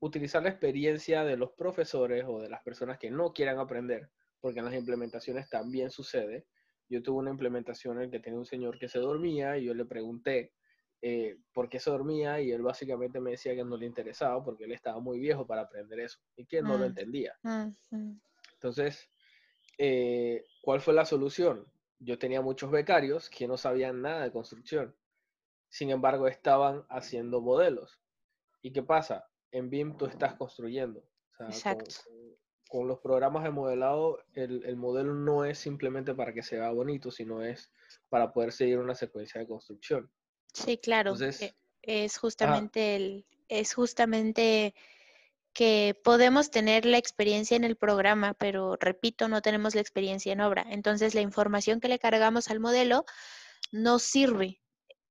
utilizar 0.00 0.42
la 0.42 0.50
experiencia 0.50 1.24
de 1.24 1.36
los 1.36 1.52
profesores 1.52 2.24
o 2.26 2.40
de 2.40 2.48
las 2.48 2.62
personas 2.62 2.98
que 2.98 3.10
no 3.10 3.32
quieran 3.32 3.58
aprender 3.58 4.10
porque 4.40 4.60
en 4.60 4.66
las 4.66 4.74
implementaciones 4.74 5.48
también 5.48 5.90
sucede. 5.90 6.46
Yo 6.88 7.02
tuve 7.02 7.18
una 7.18 7.30
implementación 7.30 8.00
en 8.00 8.10
que 8.10 8.20
tenía 8.20 8.38
un 8.38 8.46
señor 8.46 8.78
que 8.78 8.88
se 8.88 8.98
dormía 8.98 9.58
y 9.58 9.64
yo 9.64 9.74
le 9.74 9.84
pregunté 9.84 10.52
eh, 11.02 11.38
por 11.52 11.68
qué 11.68 11.78
se 11.78 11.90
dormía 11.90 12.40
y 12.40 12.50
él 12.50 12.62
básicamente 12.62 13.20
me 13.20 13.30
decía 13.32 13.54
que 13.54 13.64
no 13.64 13.76
le 13.76 13.86
interesaba 13.86 14.42
porque 14.44 14.64
él 14.64 14.72
estaba 14.72 14.98
muy 15.00 15.18
viejo 15.20 15.46
para 15.46 15.62
aprender 15.62 16.00
eso 16.00 16.18
y 16.36 16.44
que 16.46 16.60
no 16.62 16.76
lo 16.76 16.84
Mm. 16.84 16.88
entendía. 16.88 17.38
Mm, 17.42 17.68
mm. 17.90 18.20
Entonces, 18.54 19.08
eh, 19.78 20.44
¿cuál 20.62 20.80
fue 20.80 20.94
la 20.94 21.04
solución? 21.04 21.66
Yo 22.00 22.18
tenía 22.18 22.40
muchos 22.40 22.70
becarios 22.70 23.30
que 23.30 23.46
no 23.46 23.56
sabían 23.56 24.02
nada 24.02 24.24
de 24.24 24.32
construcción. 24.32 24.94
Sin 25.68 25.90
embargo, 25.90 26.26
estaban 26.26 26.84
haciendo 26.88 27.40
modelos. 27.40 28.00
¿Y 28.62 28.72
qué 28.72 28.82
pasa? 28.82 29.28
En 29.52 29.70
BIM 29.70 29.96
tú 29.96 30.06
estás 30.06 30.34
construyendo. 30.34 31.00
O 31.00 31.36
sea, 31.36 31.46
Exacto. 31.46 31.94
con, 32.04 32.36
con 32.68 32.88
los 32.88 32.98
programas 33.00 33.44
de 33.44 33.50
modelado, 33.50 34.18
el, 34.34 34.64
el 34.64 34.76
modelo 34.76 35.14
no 35.14 35.44
es 35.44 35.58
simplemente 35.58 36.14
para 36.14 36.32
que 36.34 36.42
se 36.42 36.56
vea 36.58 36.70
bonito, 36.70 37.10
sino 37.10 37.42
es 37.42 37.72
para 38.08 38.32
poder 38.32 38.52
seguir 38.52 38.78
una 38.78 38.94
secuencia 38.94 39.40
de 39.40 39.46
construcción. 39.46 40.10
Sí, 40.52 40.78
claro. 40.78 41.12
Entonces, 41.12 41.42
e- 41.42 41.54
es 41.82 42.18
justamente 42.18 42.96
el, 42.96 43.26
es 43.48 43.74
justamente 43.74 44.74
que 45.52 45.98
podemos 46.04 46.50
tener 46.50 46.84
la 46.84 46.98
experiencia 46.98 47.56
en 47.56 47.64
el 47.64 47.76
programa, 47.76 48.34
pero 48.34 48.76
repito, 48.76 49.28
no 49.28 49.42
tenemos 49.42 49.74
la 49.74 49.80
experiencia 49.80 50.32
en 50.32 50.40
obra. 50.40 50.64
Entonces, 50.70 51.14
la 51.14 51.20
información 51.20 51.80
que 51.80 51.88
le 51.88 51.98
cargamos 51.98 52.48
al 52.48 52.60
modelo 52.60 53.04
no 53.72 53.98
sirve. 53.98 54.62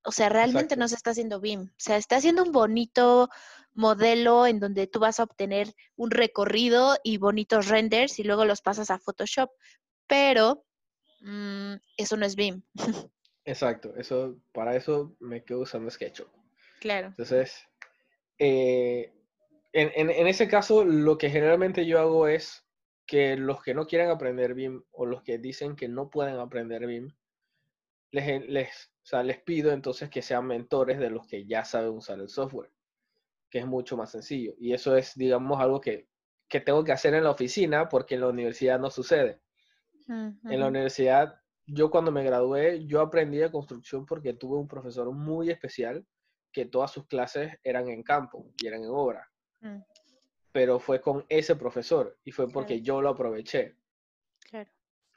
O 0.06 0.12
sea, 0.12 0.30
realmente 0.30 0.76
Exacto. 0.76 0.80
no 0.80 0.88
se 0.88 0.96
está 0.96 1.10
haciendo 1.12 1.42
BIM. 1.42 1.64
O 1.64 1.74
sea, 1.76 1.98
está 1.98 2.16
haciendo 2.16 2.44
un 2.44 2.54
bonito 2.54 3.30
modelo 3.74 4.48
en 4.48 4.60
donde 4.60 4.88
tú 4.88 5.00
vas 5.00 5.20
a 5.20 5.24
obtener 5.24 5.74
un 5.98 6.12
recorrido 6.12 6.96
y 7.04 7.18
bonitos 7.18 7.68
renders 7.68 8.18
y 8.20 8.24
luego 8.24 8.46
los 8.46 8.62
pasas 8.62 8.90
a 8.90 9.00
Photoshop. 9.00 9.50
Pero 10.08 10.64
mm, 11.20 11.74
eso 11.98 12.16
no 12.16 12.26
es 12.26 12.36
BIM. 12.36 12.64
Exacto, 13.48 13.96
eso, 13.96 14.38
para 14.52 14.76
eso 14.76 15.16
me 15.20 15.44
quedo 15.44 15.62
usando 15.62 15.90
SketchUp. 15.90 16.28
Claro. 16.82 17.08
Entonces, 17.08 17.66
eh, 18.38 19.14
en, 19.72 19.92
en- 19.96 20.10
en 20.10 20.28
ese 20.28 20.48
caso, 20.50 20.84
lo 20.84 21.18
que 21.18 21.30
generalmente 21.30 21.86
yo 21.86 22.00
hago 22.00 22.28
es 22.28 22.66
que 23.06 23.38
los 23.38 23.64
que 23.64 23.74
no 23.74 23.88
quieren 23.88 24.10
aprender 24.10 24.54
BIM 24.54 24.84
o 24.92 25.06
los 25.06 25.24
que 25.24 25.38
dicen 25.38 25.78
que 25.78 25.88
no 25.88 26.10
pueden 26.10 26.36
aprender 26.40 26.86
BIM, 26.86 27.10
les, 28.12 28.48
les, 28.50 28.92
o 29.02 29.06
sea, 29.06 29.24
les 29.24 29.40
pido 29.42 29.72
entonces 29.72 30.10
que 30.10 30.22
sean 30.22 30.46
mentores 30.46 31.00
de 31.00 31.10
los 31.10 31.26
que 31.26 31.46
ya 31.46 31.64
saben 31.64 31.92
usar 31.92 32.20
el 32.20 32.28
software, 32.28 32.72
que 33.50 33.60
es 33.60 33.66
mucho 33.66 33.96
más 33.96 34.12
sencillo. 34.12 34.56
Y 34.60 34.74
eso 34.74 34.98
es, 34.98 35.16
digamos, 35.16 35.62
algo 35.62 35.80
que, 35.80 36.10
que 36.50 36.60
tengo 36.60 36.84
que 36.84 36.92
hacer 36.92 37.14
en 37.14 37.24
la 37.24 37.32
oficina 37.32 37.88
porque 37.88 38.16
en 38.16 38.22
la 38.22 38.28
universidad 38.28 38.78
no 38.78 38.90
sucede. 38.92 39.40
En 40.52 40.60
la 40.60 40.68
universidad, 40.68 41.40
yo 41.68 41.90
cuando 41.92 42.12
me 42.12 42.24
gradué, 42.24 42.86
yo 42.86 43.02
aprendí 43.02 43.38
de 43.38 43.52
construcción 43.52 44.06
porque 44.06 44.34
tuve 44.34 44.58
un 44.58 44.68
profesor 44.68 45.12
muy 45.12 45.50
especial 45.50 46.06
que 46.52 46.66
todas 46.66 46.92
sus 46.92 47.06
clases 47.08 47.58
eran 47.64 47.90
en 47.90 48.04
campo 48.04 48.50
y 48.58 48.68
eran 48.68 48.84
en 48.84 48.90
obra, 48.90 49.30
Mm, 49.60 49.80
pero 50.52 50.80
fue 50.80 51.02
con 51.02 51.26
ese 51.30 51.56
profesor 51.56 52.18
y 52.24 52.32
fue 52.32 52.48
porque 52.48 52.76
Claro. 52.76 52.84
yo 52.84 53.02
lo 53.02 53.10
aproveché. 53.10 53.76
claro. 54.50 54.70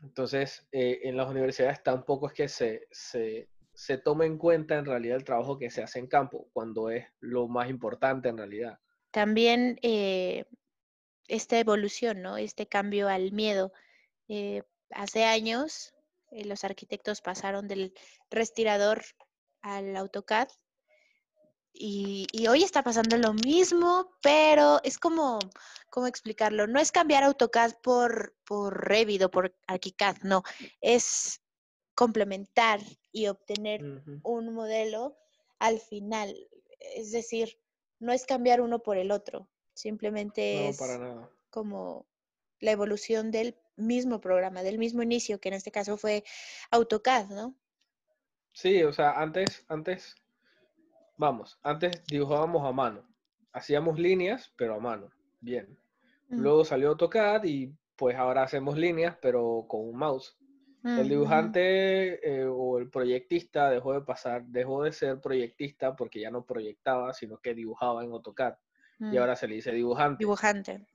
Entonces, 0.02 0.66
eh, 0.72 1.00
en 1.04 1.16
las 1.16 1.28
universidades 1.28 1.82
tampoco 1.82 2.26
es 2.26 2.32
que 2.32 2.48
se, 2.48 2.88
se, 2.90 3.48
se 3.74 3.98
tome 3.98 4.24
en 4.26 4.38
cuenta 4.38 4.76
en 4.78 4.86
realidad 4.86 5.16
el 5.16 5.24
trabajo 5.24 5.58
que 5.58 5.70
se 5.70 5.82
hace 5.82 5.98
en 5.98 6.06
campo, 6.06 6.48
cuando 6.52 6.90
es 6.90 7.06
lo 7.20 7.48
más 7.48 7.68
importante 7.70 8.28
en 8.30 8.38
realidad. 8.38 8.78
También 9.10 9.78
eh, 9.82 10.46
esta 11.28 11.58
evolución, 11.58 12.22
¿no? 12.22 12.38
Este 12.38 12.66
cambio 12.66 13.08
al 13.08 13.32
miedo. 13.32 13.72
Eh, 14.28 14.62
hace 14.90 15.24
años 15.24 15.94
eh, 16.30 16.44
los 16.44 16.64
arquitectos 16.64 17.20
pasaron 17.20 17.68
del 17.68 17.92
respirador 18.30 19.02
al 19.62 19.96
AutoCAD 19.96 20.48
y, 21.72 22.26
y 22.32 22.48
hoy 22.48 22.62
está 22.64 22.82
pasando 22.82 23.16
lo 23.16 23.32
mismo, 23.32 24.10
pero 24.22 24.80
es 24.82 24.98
como, 24.98 25.38
¿cómo 25.88 26.06
explicarlo? 26.06 26.66
No 26.66 26.80
es 26.80 26.92
cambiar 26.92 27.24
AutoCAD 27.24 27.74
por, 27.82 28.34
por 28.44 28.88
Revit 28.88 29.22
o 29.22 29.30
por 29.30 29.54
ArchiCAD, 29.66 30.18
no, 30.22 30.42
es 30.80 31.40
complementar 31.94 32.80
y 33.12 33.28
obtener 33.28 34.02
un 34.22 34.54
modelo 34.54 35.16
al 35.58 35.80
final. 35.80 36.34
Es 36.96 37.12
decir, 37.12 37.58
no 37.98 38.12
es 38.12 38.24
cambiar 38.24 38.60
uno 38.62 38.82
por 38.82 38.96
el 38.96 39.10
otro, 39.10 39.48
simplemente 39.74 40.54
No, 40.54 40.70
es 40.70 40.78
para 40.78 40.98
nada. 40.98 41.30
como 41.50 42.06
la 42.60 42.70
evolución 42.70 43.30
del 43.30 43.56
mismo 43.76 44.20
programa, 44.20 44.62
del 44.62 44.78
mismo 44.78 45.02
inicio, 45.02 45.40
que 45.40 45.48
en 45.48 45.54
este 45.54 45.70
caso 45.70 45.96
fue 45.96 46.24
AutoCAD, 46.70 47.30
¿no? 47.30 47.56
Sí, 48.52 48.82
o 48.82 48.92
sea, 48.92 49.12
antes, 49.12 49.64
antes, 49.68 50.14
vamos, 51.16 51.58
antes 51.62 52.04
dibujábamos 52.06 52.66
a 52.66 52.72
mano. 52.72 53.08
Hacíamos 53.52 53.98
líneas, 53.98 54.52
pero 54.56 54.74
a 54.74 54.80
mano. 54.80 55.10
Bien. 55.40 55.78
Mm, 56.28 56.40
Luego 56.40 56.64
salió 56.64 56.90
AutoCAD 56.90 57.44
y 57.44 57.72
pues 57.96 58.16
ahora 58.16 58.42
hacemos 58.42 58.76
líneas, 58.76 59.16
pero 59.20 59.66
con 59.68 59.88
un 59.88 59.96
mouse. 59.96 60.36
El 60.82 61.10
dibujante 61.10 62.26
eh, 62.26 62.46
o 62.46 62.78
el 62.78 62.88
proyectista 62.88 63.68
dejó 63.68 63.92
de 63.92 64.00
pasar, 64.00 64.46
dejó 64.46 64.82
de 64.82 64.92
ser 64.92 65.20
proyectista 65.20 65.94
porque 65.94 66.20
ya 66.20 66.30
no 66.30 66.46
proyectaba, 66.46 67.12
sino 67.12 67.36
que 67.36 67.54
dibujaba 67.54 68.02
en 68.02 68.12
AutoCAD. 68.12 68.54
Y 68.98 69.04
mm, 69.04 69.18
ahora 69.18 69.36
se 69.36 69.46
le 69.46 69.56
dice 69.56 69.72
dibujante. 69.72 70.16
Dibujante. 70.20 70.86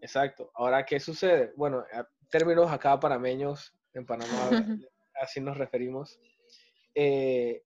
Exacto. 0.00 0.50
Ahora, 0.54 0.84
¿qué 0.84 0.98
sucede? 1.00 1.52
Bueno, 1.56 1.84
términos 2.30 2.70
acá 2.70 2.98
parameños, 2.98 3.74
en 3.92 4.06
Panamá 4.06 4.26
así 5.20 5.40
nos 5.40 5.56
referimos. 5.56 6.18
Eh, 6.94 7.62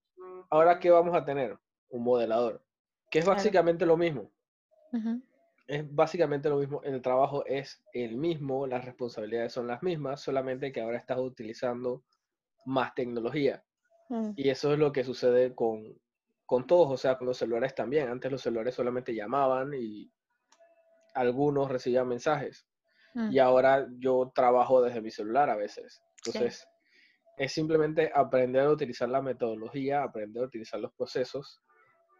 ahora, 0.50 0.78
¿qué 0.78 0.90
vamos 0.90 1.14
a 1.14 1.24
tener? 1.24 1.58
Un 1.88 2.02
modelador, 2.02 2.62
que 3.10 3.20
es 3.20 3.26
básicamente 3.26 3.86
lo 3.86 3.96
mismo. 3.96 4.30
Es 5.66 5.94
básicamente 5.94 6.48
lo 6.48 6.56
mismo, 6.58 6.82
el 6.82 7.00
trabajo 7.00 7.44
es 7.46 7.82
el 7.92 8.16
mismo, 8.16 8.66
las 8.66 8.84
responsabilidades 8.84 9.52
son 9.52 9.66
las 9.66 9.82
mismas, 9.82 10.20
solamente 10.20 10.70
que 10.72 10.80
ahora 10.80 10.98
estás 10.98 11.18
utilizando 11.18 12.04
más 12.66 12.94
tecnología. 12.94 13.64
mm, 14.08 14.32
Y 14.36 14.50
eso 14.50 14.72
es 14.72 14.78
lo 14.78 14.92
que 14.92 15.04
sucede 15.04 15.54
con, 15.54 15.98
con 16.46 16.66
todos, 16.66 16.90
o 16.90 16.96
sea, 16.96 17.16
con 17.16 17.26
los 17.26 17.38
celulares 17.38 17.74
también. 17.74 18.08
Antes 18.08 18.30
los 18.30 18.42
celulares 18.42 18.74
solamente 18.74 19.14
llamaban 19.14 19.72
y 19.74 20.12
algunos 21.14 21.70
recibían 21.70 22.08
mensajes. 22.08 22.66
mm. 23.14 23.32
Y 23.32 23.38
ahora 23.38 23.86
yo 23.98 24.32
trabajo 24.34 24.82
desde 24.82 25.00
mi 25.00 25.10
celular 25.10 25.48
a 25.50 25.56
veces. 25.56 26.02
Entonces, 26.26 26.66
es 27.36 27.52
simplemente 27.52 28.10
aprender 28.14 28.62
a 28.62 28.70
utilizar 28.70 29.08
la 29.08 29.22
metodología, 29.22 30.02
aprender 30.02 30.42
a 30.42 30.46
utilizar 30.46 30.80
los 30.80 30.92
procesos 30.94 31.60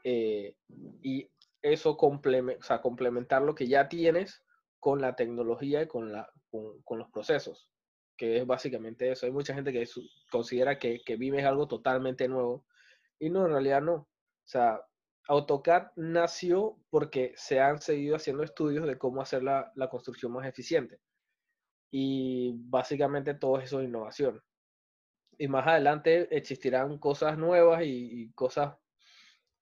eh, 0.05 0.55
y 1.03 1.31
eso 1.63 1.97
complemen- 1.97 2.59
o 2.59 2.63
sea, 2.63 2.81
complementar 2.81 3.43
lo 3.43 3.55
que 3.55 3.67
ya 3.67 3.89
tienes 3.89 4.43
con 4.81 5.01
la 5.01 5.15
tecnología 5.17 5.83
y 5.83 5.87
con, 5.89 6.13
la, 6.13 6.29
con, 6.51 6.83
con 6.83 6.99
los 6.99 7.11
procesos, 7.11 7.71
que 8.19 8.37
es 8.39 8.47
básicamente 8.47 9.11
eso. 9.11 9.25
Hay 9.25 9.33
mucha 9.33 9.55
gente 9.55 9.73
que 9.73 9.87
su- 9.87 10.07
considera 10.31 10.79
que, 10.79 11.01
que 11.05 11.17
Vime 11.17 11.39
es 11.39 11.47
algo 11.47 11.67
totalmente 11.67 12.29
nuevo 12.29 12.67
y 13.19 13.31
no, 13.31 13.47
en 13.47 13.53
realidad 13.53 13.81
no. 13.81 13.95
O 13.95 14.09
sea, 14.47 14.79
AutoCAD 15.29 15.93
nació 15.97 16.79
porque 16.91 17.33
se 17.37 17.61
han 17.61 17.81
seguido 17.81 18.17
haciendo 18.17 18.43
estudios 18.43 18.87
de 18.87 18.99
cómo 18.99 19.23
hacer 19.23 19.43
la, 19.43 19.73
construcción 19.91 20.33
más 20.33 20.47
eficiente. 20.47 21.01
Y 21.91 22.53
básicamente 22.57 23.35
todo 23.35 23.61
eso 23.61 23.81
es 23.81 23.89
innovación. 23.89 24.43
Y 25.39 25.49
más 25.49 25.67
adelante 25.67 26.35
existirán 26.37 26.99
cosas 26.99 27.39
nuevas 27.39 27.83
y, 27.83 28.23
y 28.23 28.33
cosas 28.33 28.77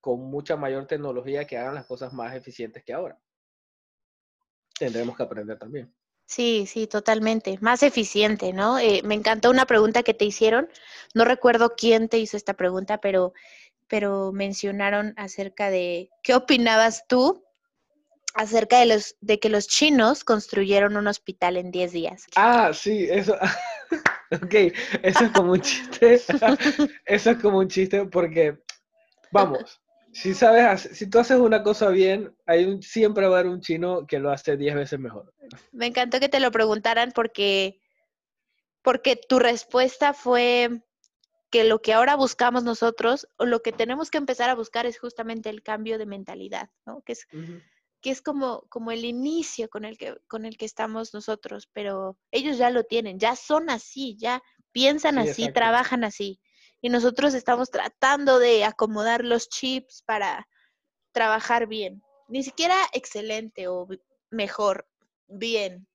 con 0.01 0.19
mucha 0.19 0.55
mayor 0.57 0.85
tecnología 0.85 1.45
que 1.45 1.57
hagan 1.57 1.75
las 1.75 1.85
cosas 1.85 2.13
más 2.13 2.35
eficientes 2.35 2.83
que 2.83 2.93
ahora. 2.93 3.19
Tendremos 4.77 5.15
que 5.15 5.23
aprender 5.23 5.57
también. 5.57 5.93
Sí, 6.25 6.65
sí, 6.67 6.87
totalmente. 6.87 7.57
Más 7.61 7.83
eficiente, 7.83 8.53
¿no? 8.53 8.79
Eh, 8.79 9.01
me 9.03 9.13
encantó 9.13 9.49
una 9.49 9.65
pregunta 9.65 10.03
que 10.03 10.13
te 10.13 10.25
hicieron. 10.25 10.69
No 11.13 11.25
recuerdo 11.25 11.75
quién 11.75 12.09
te 12.09 12.17
hizo 12.17 12.37
esta 12.37 12.53
pregunta, 12.55 12.99
pero, 12.99 13.33
pero 13.87 14.31
mencionaron 14.31 15.13
acerca 15.17 15.69
de 15.69 16.09
qué 16.23 16.35
opinabas 16.35 17.05
tú 17.07 17.43
acerca 18.33 18.79
de 18.79 18.87
los 18.87 19.15
de 19.21 19.39
que 19.39 19.49
los 19.49 19.67
chinos 19.67 20.23
construyeron 20.23 20.97
un 20.97 21.07
hospital 21.07 21.57
en 21.57 21.71
10 21.71 21.91
días. 21.91 22.23
Ah, 22.35 22.71
sí, 22.73 23.07
eso. 23.09 23.37
ok, 24.31 24.55
eso 25.03 25.25
es 25.25 25.31
como 25.31 25.53
un 25.53 25.61
chiste. 25.61 26.15
eso 27.05 27.31
es 27.31 27.37
como 27.37 27.59
un 27.59 27.67
chiste 27.67 28.05
porque, 28.05 28.57
vamos, 29.31 29.81
si 30.11 30.33
sabes, 30.33 30.89
si 30.93 31.09
tú 31.09 31.19
haces 31.19 31.37
una 31.37 31.63
cosa 31.63 31.89
bien, 31.89 32.35
hay 32.45 32.65
un, 32.65 32.81
siempre 32.81 33.27
va 33.27 33.37
a 33.37 33.39
haber 33.39 33.51
un 33.51 33.61
chino 33.61 34.05
que 34.05 34.19
lo 34.19 34.31
hace 34.31 34.57
10 34.57 34.75
veces 34.75 34.99
mejor. 34.99 35.33
Me 35.71 35.87
encantó 35.87 36.19
que 36.19 36.29
te 36.29 36.39
lo 36.39 36.51
preguntaran 36.51 37.11
porque, 37.13 37.79
porque 38.81 39.15
tu 39.15 39.39
respuesta 39.39 40.13
fue 40.13 40.83
que 41.53 41.63
lo 41.63 41.83
que 41.83 41.93
ahora 41.93 42.15
buscamos 42.15 42.63
nosotros 42.63 43.27
o 43.37 43.45
lo 43.45 43.61
que 43.61 43.71
tenemos 43.71 44.09
que 44.09 44.17
empezar 44.17 44.49
a 44.49 44.55
buscar 44.55 44.87
es 44.87 44.97
justamente 44.97 45.51
el 45.51 45.61
cambio 45.61 45.99
de 45.99 46.07
mentalidad, 46.07 46.71
¿no? 46.83 47.03
Que 47.03 47.11
es 47.11 47.27
que 48.01 48.09
es 48.09 48.23
como, 48.23 48.65
como 48.69 48.89
el 48.89 49.05
inicio 49.05 49.69
con 49.69 49.85
el, 49.85 49.95
que, 49.99 50.17
con 50.27 50.45
el 50.45 50.57
que 50.57 50.65
estamos 50.65 51.13
nosotros, 51.13 51.69
pero 51.71 52.17
ellos 52.31 52.57
ya 52.57 52.71
lo 52.71 52.85
tienen, 52.85 53.19
ya 53.19 53.35
son 53.35 53.69
así, 53.69 54.17
ya 54.17 54.41
piensan 54.71 55.13
Sí, 55.13 55.19
así, 55.29 55.41
exacto. 55.43 55.59
trabajan 55.59 56.03
así. 56.03 56.41
Y 56.81 56.89
nosotros 56.89 57.35
estamos 57.35 57.69
tratando 57.69 58.39
de 58.39 58.65
acomodar 58.65 59.23
los 59.23 59.47
chips 59.47 60.01
para 60.01 60.47
trabajar 61.11 61.67
bien. 61.67 62.01
Ni 62.29 62.41
siquiera 62.41 62.77
excelente 62.93 63.67
o 63.67 63.87
mejor, 64.31 64.87
bien, 65.27 65.87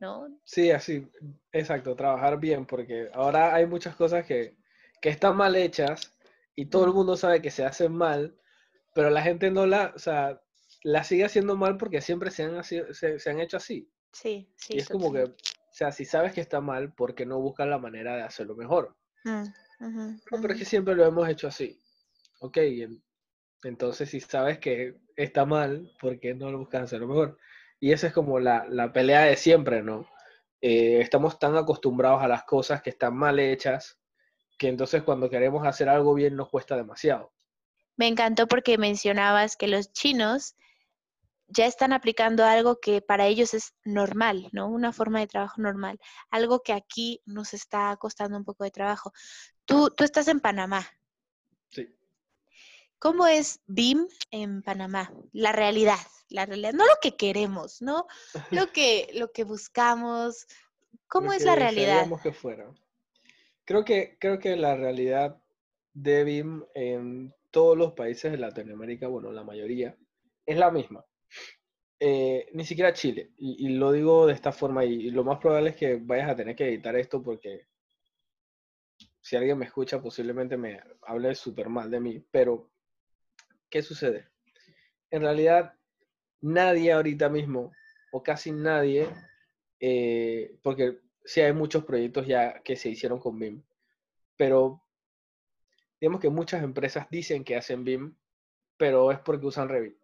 ¿no? 0.00 0.26
Sí, 0.42 0.72
así, 0.72 1.06
exacto, 1.52 1.94
trabajar 1.94 2.40
bien, 2.40 2.66
porque 2.66 3.10
ahora 3.14 3.54
hay 3.54 3.64
muchas 3.64 3.94
cosas 3.94 4.26
que, 4.26 4.56
que 5.04 5.10
están 5.10 5.36
mal 5.36 5.54
hechas 5.54 6.16
y 6.56 6.66
todo 6.66 6.86
el 6.86 6.94
mundo 6.94 7.18
sabe 7.18 7.42
que 7.42 7.50
se 7.52 7.66
hacen 7.66 7.92
mal, 7.94 8.40
pero 8.94 9.10
la 9.10 9.22
gente 9.22 9.50
no 9.50 9.66
la, 9.66 9.92
o 9.94 9.98
sea, 9.98 10.40
la 10.82 11.04
sigue 11.04 11.26
haciendo 11.26 11.56
mal 11.56 11.76
porque 11.76 12.00
siempre 12.00 12.30
se 12.30 12.44
han, 12.44 12.64
se, 12.64 12.94
se 12.94 13.30
han 13.30 13.40
hecho 13.40 13.58
así. 13.58 13.90
Sí, 14.12 14.48
sí. 14.56 14.74
Y 14.76 14.78
es 14.78 14.88
como 14.88 15.12
que, 15.12 15.24
o 15.24 15.34
sea, 15.72 15.92
si 15.92 16.06
sabes 16.06 16.32
que 16.32 16.40
está 16.40 16.62
mal, 16.62 16.94
¿por 16.94 17.14
qué 17.14 17.26
no 17.26 17.38
buscas 17.40 17.68
la 17.68 17.78
manera 17.78 18.16
de 18.16 18.22
hacerlo 18.22 18.56
mejor? 18.56 18.96
Mm, 19.24 19.44
No, 20.30 20.40
pero 20.40 20.54
es 20.54 20.60
que 20.60 20.64
siempre 20.64 20.94
lo 20.94 21.04
hemos 21.04 21.28
hecho 21.28 21.48
así. 21.48 21.80
Ok, 22.40 22.58
entonces 23.64 24.10
si 24.10 24.20
sabes 24.20 24.58
que 24.58 24.96
está 25.16 25.44
mal, 25.46 25.90
¿por 26.00 26.20
qué 26.20 26.34
no 26.34 26.50
lo 26.50 26.58
buscas 26.58 26.84
hacerlo 26.84 27.08
mejor? 27.08 27.38
Y 27.80 27.92
esa 27.92 28.08
es 28.08 28.12
como 28.12 28.40
la, 28.40 28.66
la 28.68 28.92
pelea 28.92 29.22
de 29.22 29.36
siempre, 29.36 29.82
¿no? 29.82 30.08
Eh, 30.60 31.00
estamos 31.00 31.38
tan 31.38 31.56
acostumbrados 31.56 32.22
a 32.22 32.28
las 32.28 32.44
cosas 32.44 32.82
que 32.82 32.90
están 32.90 33.16
mal 33.16 33.38
hechas, 33.38 33.98
que 34.58 34.68
entonces 34.68 35.02
cuando 35.02 35.30
queremos 35.30 35.66
hacer 35.66 35.88
algo 35.88 36.14
bien 36.14 36.36
nos 36.36 36.48
cuesta 36.48 36.76
demasiado. 36.76 37.32
Me 37.96 38.08
encantó 38.08 38.46
porque 38.46 38.78
mencionabas 38.78 39.56
que 39.56 39.68
los 39.68 39.92
chinos 39.92 40.56
ya 41.48 41.66
están 41.66 41.92
aplicando 41.92 42.44
algo 42.44 42.80
que 42.80 43.02
para 43.02 43.26
ellos 43.26 43.54
es 43.54 43.74
normal, 43.84 44.48
¿no? 44.52 44.68
Una 44.68 44.92
forma 44.92 45.20
de 45.20 45.26
trabajo 45.26 45.60
normal, 45.60 46.00
algo 46.30 46.62
que 46.62 46.72
aquí 46.72 47.22
nos 47.26 47.54
está 47.54 47.96
costando 47.96 48.36
un 48.36 48.44
poco 48.44 48.64
de 48.64 48.70
trabajo. 48.70 49.12
Tú, 49.64 49.90
tú 49.90 50.04
estás 50.04 50.28
en 50.28 50.40
Panamá. 50.40 50.86
Sí. 51.68 51.94
¿Cómo 52.98 53.26
es 53.26 53.60
BIM 53.66 54.06
en 54.30 54.62
Panamá? 54.62 55.12
La 55.32 55.52
realidad, 55.52 55.98
la 56.28 56.46
realidad, 56.46 56.72
no 56.72 56.84
lo 56.84 56.94
que 57.00 57.16
queremos, 57.16 57.82
¿no? 57.82 58.06
Lo 58.50 58.72
que, 58.72 59.10
lo 59.14 59.30
que 59.30 59.44
buscamos. 59.44 60.46
¿Cómo 61.06 61.26
Lo 61.26 61.32
es 61.34 61.38
que 61.40 61.44
la 61.44 61.54
realidad? 61.54 62.08
que 62.22 62.32
fuera. 62.32 62.72
Creo 63.64 63.84
que, 63.84 64.16
creo 64.18 64.38
que 64.38 64.56
la 64.56 64.76
realidad 64.76 65.42
de 65.92 66.24
BIM 66.24 66.64
en 66.74 67.34
todos 67.50 67.76
los 67.76 67.92
países 67.92 68.32
de 68.32 68.38
Latinoamérica, 68.38 69.08
bueno, 69.08 69.32
la 69.32 69.44
mayoría, 69.44 69.96
es 70.44 70.56
la 70.56 70.70
misma. 70.70 71.04
Eh, 72.00 72.48
ni 72.52 72.64
siquiera 72.64 72.92
Chile. 72.92 73.30
Y, 73.38 73.68
lo 73.70 73.92
digo 73.92 74.26
de 74.26 74.34
esta 74.34 74.52
forma, 74.52 74.84
y, 74.84 74.94
y 74.94 75.10
lo 75.10 75.24
más 75.24 75.38
probable 75.38 75.70
es 75.70 75.76
que 75.76 75.96
vayas 75.96 76.28
a 76.30 76.36
tener 76.36 76.54
que 76.56 76.68
editar 76.68 76.94
esto 76.96 77.22
porque 77.22 77.66
si 79.24 79.36
alguien 79.36 79.56
me 79.56 79.64
escucha 79.64 80.02
posiblemente 80.02 80.58
me 80.58 80.82
hable 81.02 81.34
súper 81.34 81.70
mal 81.70 81.90
de 81.90 81.98
mí. 81.98 82.22
Pero, 82.30 82.70
¿qué 83.70 83.80
sucede? 83.80 84.28
En 85.10 85.22
realidad, 85.22 85.74
nadie 86.42 86.92
ahorita 86.92 87.30
mismo, 87.30 87.72
o 88.12 88.22
casi 88.22 88.52
nadie, 88.52 89.08
eh, 89.80 90.58
porque 90.62 91.00
sí 91.24 91.40
hay 91.40 91.52
muchos 91.52 91.84
proyectos 91.84 92.26
ya 92.26 92.62
que 92.62 92.76
se 92.76 92.90
hicieron 92.90 93.18
con 93.20 93.38
BIM, 93.38 93.62
pero 94.36 94.82
digamos 96.00 96.20
que 96.20 96.28
muchas 96.30 96.62
empresas 96.62 97.08
dicen 97.10 97.42
que 97.42 97.56
hacen 97.56 97.82
BIM, 97.82 98.14
pero 98.76 99.10
es 99.10 99.18
porque 99.18 99.46
usan 99.46 99.68
Revit. 99.68 99.96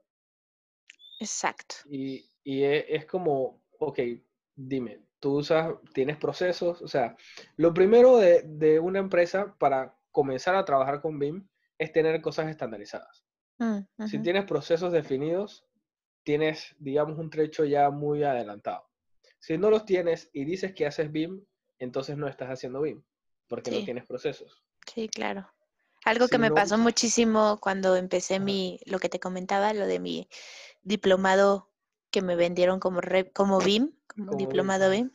Exacto. 1.21 1.77
Y, 1.85 2.25
y 2.45 2.62
e- 2.65 2.95
es 2.97 3.07
como, 3.07 3.62
ok, 3.79 4.00
dime, 4.55 5.00
tú 5.19 5.39
usas, 5.39 5.75
tienes 5.95 6.17
procesos, 6.17 6.81
o 6.83 6.89
sea, 6.89 7.17
lo 7.57 7.75
primero 7.75 8.17
de, 8.19 8.43
de 8.45 8.81
una 8.81 8.99
empresa 8.99 9.55
para 9.59 9.95
comenzar 10.11 10.55
a 10.57 10.65
trabajar 10.65 11.00
con 11.00 11.19
BIM 11.19 11.47
es 11.79 11.93
tener 11.93 12.21
cosas 12.21 12.49
estandarizadas. 12.49 13.25
Mm, 13.61 13.87
Si 14.05 14.21
tienes 14.21 14.47
procesos 14.47 14.93
definidos, 14.93 15.67
tienes, 16.25 16.76
digamos, 16.80 17.19
un 17.19 17.30
trecho 17.30 17.65
ya 17.67 17.91
muy 17.91 18.25
adelantado. 18.25 18.90
Si 19.41 19.59
no 19.59 19.71
los 19.71 19.85
tienes 19.85 20.29
y 20.33 20.45
dices 20.45 20.75
que 20.75 20.87
haces 20.87 21.11
BIM, 21.11 21.43
entonces 21.79 22.17
no 22.17 22.29
estás 22.29 22.49
haciendo 22.50 22.81
BIM, 22.83 23.03
porque 23.49 23.71
no 23.71 23.83
tienes 23.85 24.07
procesos. 24.07 24.63
Sí, 24.95 25.09
claro. 25.09 25.50
Algo 26.05 26.29
que 26.29 26.39
me 26.39 26.49
no- 26.50 26.55
pasó 26.55 26.79
muchísimo 26.79 27.59
cuando 27.61 27.97
empecé 27.97 28.37
Ajá. 28.37 28.45
mi, 28.45 28.79
lo 28.87 28.99
que 28.99 29.09
te 29.09 29.19
comentaba, 29.19 29.73
lo 29.73 29.87
de 29.87 29.99
mi 29.99 30.29
diplomado 30.83 31.71
que 32.11 32.23
me 32.23 32.37
vendieron 32.37 32.81
como 32.81 33.00
re- 33.00 33.31
como 33.33 33.59
BIM, 33.59 33.93
como 34.17 34.37
diplomado. 34.37 34.91
BIM. 34.91 35.11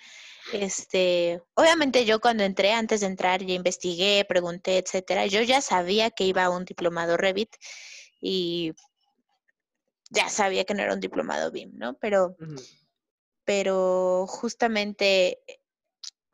Este, 0.53 1.41
obviamente 1.55 2.05
yo 2.05 2.19
cuando 2.19 2.43
entré, 2.43 2.71
antes 2.71 3.01
de 3.01 3.07
entrar, 3.07 3.43
ya 3.43 3.53
investigué, 3.53 4.25
pregunté, 4.27 4.77
etcétera. 4.77 5.25
Yo 5.27 5.41
ya 5.41 5.61
sabía 5.61 6.09
que 6.11 6.23
iba 6.25 6.45
a 6.45 6.49
un 6.49 6.65
diplomado 6.65 7.17
Revit 7.17 7.55
y 8.21 8.73
ya 10.09 10.29
sabía 10.29 10.63
que 10.65 10.73
no 10.73 10.83
era 10.83 10.93
un 10.93 10.99
diplomado 10.99 11.51
BIM, 11.51 11.71
¿no? 11.77 11.93
Pero. 11.99 12.35
Pero 13.45 14.25
justamente 14.27 15.39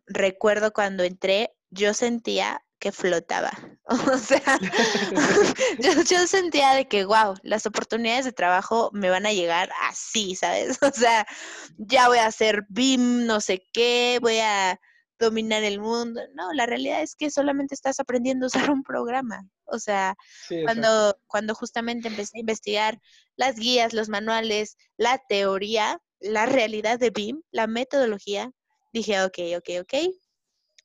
recuerdo 0.08 0.74
cuando 0.74 1.04
entré, 1.04 1.54
yo 1.70 1.94
sentía 1.94 2.64
que 2.80 2.92
flotaba. 2.92 3.52
O 4.14 4.18
sea, 4.18 4.58
yo, 5.80 5.92
yo 6.04 6.26
sentía 6.26 6.74
de 6.74 6.88
que, 6.88 7.04
wow, 7.04 7.36
las 7.44 7.66
oportunidades 7.66 8.24
de 8.24 8.32
trabajo 8.32 8.90
me 8.94 9.10
van 9.10 9.26
a 9.26 9.34
llegar 9.34 9.70
así, 9.82 10.36
¿sabes? 10.36 10.80
O 10.82 10.92
sea, 10.92 11.28
ya 11.78 12.08
voy 12.08 12.20
a 12.20 12.28
hacer 12.28 12.66
BIM, 12.70 13.26
no 13.26 13.42
sé 13.42 13.64
qué, 13.74 14.20
voy 14.22 14.38
a 14.40 14.80
dominar 15.20 15.64
el 15.64 15.80
mundo. 15.80 16.22
No, 16.36 16.54
la 16.54 16.66
realidad 16.66 17.02
es 17.02 17.16
que 17.16 17.30
solamente 17.30 17.76
estás 17.76 18.00
aprendiendo 18.00 18.46
a 18.46 18.48
usar 18.48 18.72
un 18.72 18.84
programa. 18.84 19.46
O 19.66 19.78
sea, 19.78 20.16
Sí, 20.48 20.64
cuando, 20.64 21.18
cuando 21.28 21.54
justamente 21.54 22.08
empecé 22.08 22.38
a 22.38 22.42
investigar 22.42 23.00
las 23.36 23.56
guías, 23.58 23.94
los 23.94 24.08
manuales, 24.08 24.78
la 24.96 25.18
teoría, 25.28 26.02
la 26.22 26.46
realidad 26.46 27.00
de 27.00 27.10
BIM, 27.10 27.42
la 27.52 27.68
metodología, 27.68 28.52
dije, 28.94 29.22
ok, 29.24 29.38
ok, 29.58 29.70
ok, 29.82 29.94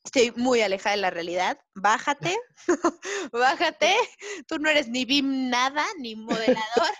estoy 0.04 0.32
muy 0.36 0.60
alejada 0.60 0.96
de 0.96 1.02
la 1.02 1.10
realidad, 1.10 1.58
bájate, 1.74 2.36
bájate, 3.32 3.94
tú 4.46 4.58
no 4.58 4.70
eres 4.70 4.88
ni 4.88 5.04
BIM 5.04 5.50
nada, 5.50 5.84
ni 5.98 6.14
modelador, 6.16 6.92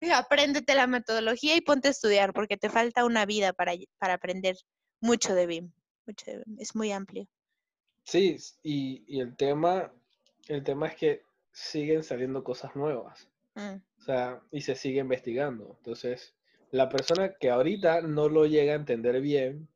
apréndete 0.14 0.74
la 0.74 0.86
metodología 0.86 1.56
y 1.56 1.60
ponte 1.60 1.88
a 1.88 1.90
estudiar, 1.90 2.32
porque 2.32 2.56
te 2.56 2.70
falta 2.70 3.04
una 3.04 3.26
vida 3.26 3.52
para, 3.52 3.72
para 3.98 4.14
aprender 4.14 4.56
mucho 5.00 5.34
de 5.34 5.46
BIM, 5.46 5.72
mucho 6.06 6.30
de 6.30 6.42
BIM, 6.44 6.58
es 6.60 6.74
muy 6.74 6.92
amplio. 6.92 7.26
Sí, 8.04 8.36
y, 8.62 9.04
y 9.06 9.20
el 9.20 9.36
tema, 9.36 9.92
el 10.48 10.64
tema 10.64 10.88
es 10.88 10.96
que 10.96 11.24
siguen 11.52 12.02
saliendo 12.02 12.42
cosas 12.42 12.74
nuevas. 12.74 13.28
Mm, 13.54 13.76
O 13.98 14.02
sea, 14.02 14.42
y 14.50 14.62
se 14.62 14.74
sigue 14.74 15.00
investigando. 15.00 15.76
Entonces, 15.78 16.34
la 16.72 16.88
persona 16.90 17.34
que 17.40 17.50
ahorita 17.50 18.02
no 18.02 18.28
lo 18.28 18.46
llega 18.46 18.72
a 18.72 18.76
entender 18.76 19.20
bien, 19.22 19.68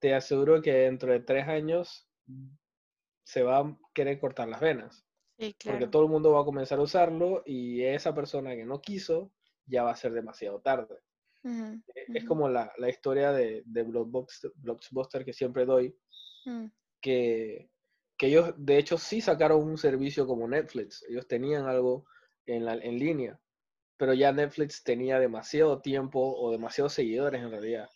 te 0.00 0.14
aseguro 0.14 0.62
que 0.62 0.72
dentro 0.72 1.12
de 1.12 1.20
tres 1.20 1.48
años 1.48 2.08
se 3.24 3.42
va 3.42 3.58
a 3.60 3.78
querer 3.94 4.18
cortar 4.20 4.48
las 4.48 4.60
venas. 4.60 5.06
sí, 5.38 5.54
Porque 5.64 5.86
todo 5.88 6.04
el 6.04 6.10
mundo 6.10 6.32
va 6.32 6.42
a 6.42 6.44
comenzar 6.44 6.78
a 6.78 6.82
usarlo 6.82 7.42
y 7.46 7.82
esa 7.84 8.14
persona 8.14 8.56
que 8.56 8.64
no 8.64 8.80
quiso 8.80 9.32
ya 9.66 9.82
va 9.84 9.92
a 9.92 9.96
ser 9.96 10.12
demasiado 10.12 10.60
tarde. 10.62 11.00
Ujú, 11.44 11.82
E- 11.94 12.10
Es 12.14 12.24
como 12.24 12.48
la, 12.48 12.72
la 12.78 12.88
historia 12.88 13.32
de, 13.32 13.62
de 13.66 13.82
Blockbuster, 13.84 14.52
Blockbuster 14.56 15.24
que 15.24 15.32
siempre 15.32 15.64
doy, 15.66 15.96
mm, 16.46 16.70
que, 17.00 17.70
que 18.16 18.26
ellos 18.26 18.54
de 18.56 18.78
hecho 18.78 18.98
sí 18.98 19.20
sacaron 19.20 19.62
un 19.62 19.78
servicio 19.78 20.26
como 20.26 20.48
Netflix. 20.48 21.04
Ellos 21.08 21.26
tenían 21.26 21.66
algo 21.66 22.06
en, 22.46 22.64
la, 22.64 22.74
en 22.74 22.98
línea, 22.98 23.40
pero 24.00 24.14
ya 24.14 24.32
Netflix 24.32 24.82
tenía 24.82 25.18
demasiado 25.18 25.82
tiempo 25.82 26.34
o 26.34 26.50
demasiados 26.50 26.94
seguidores 26.94 27.42
en 27.42 27.50
realidad. 27.50 27.90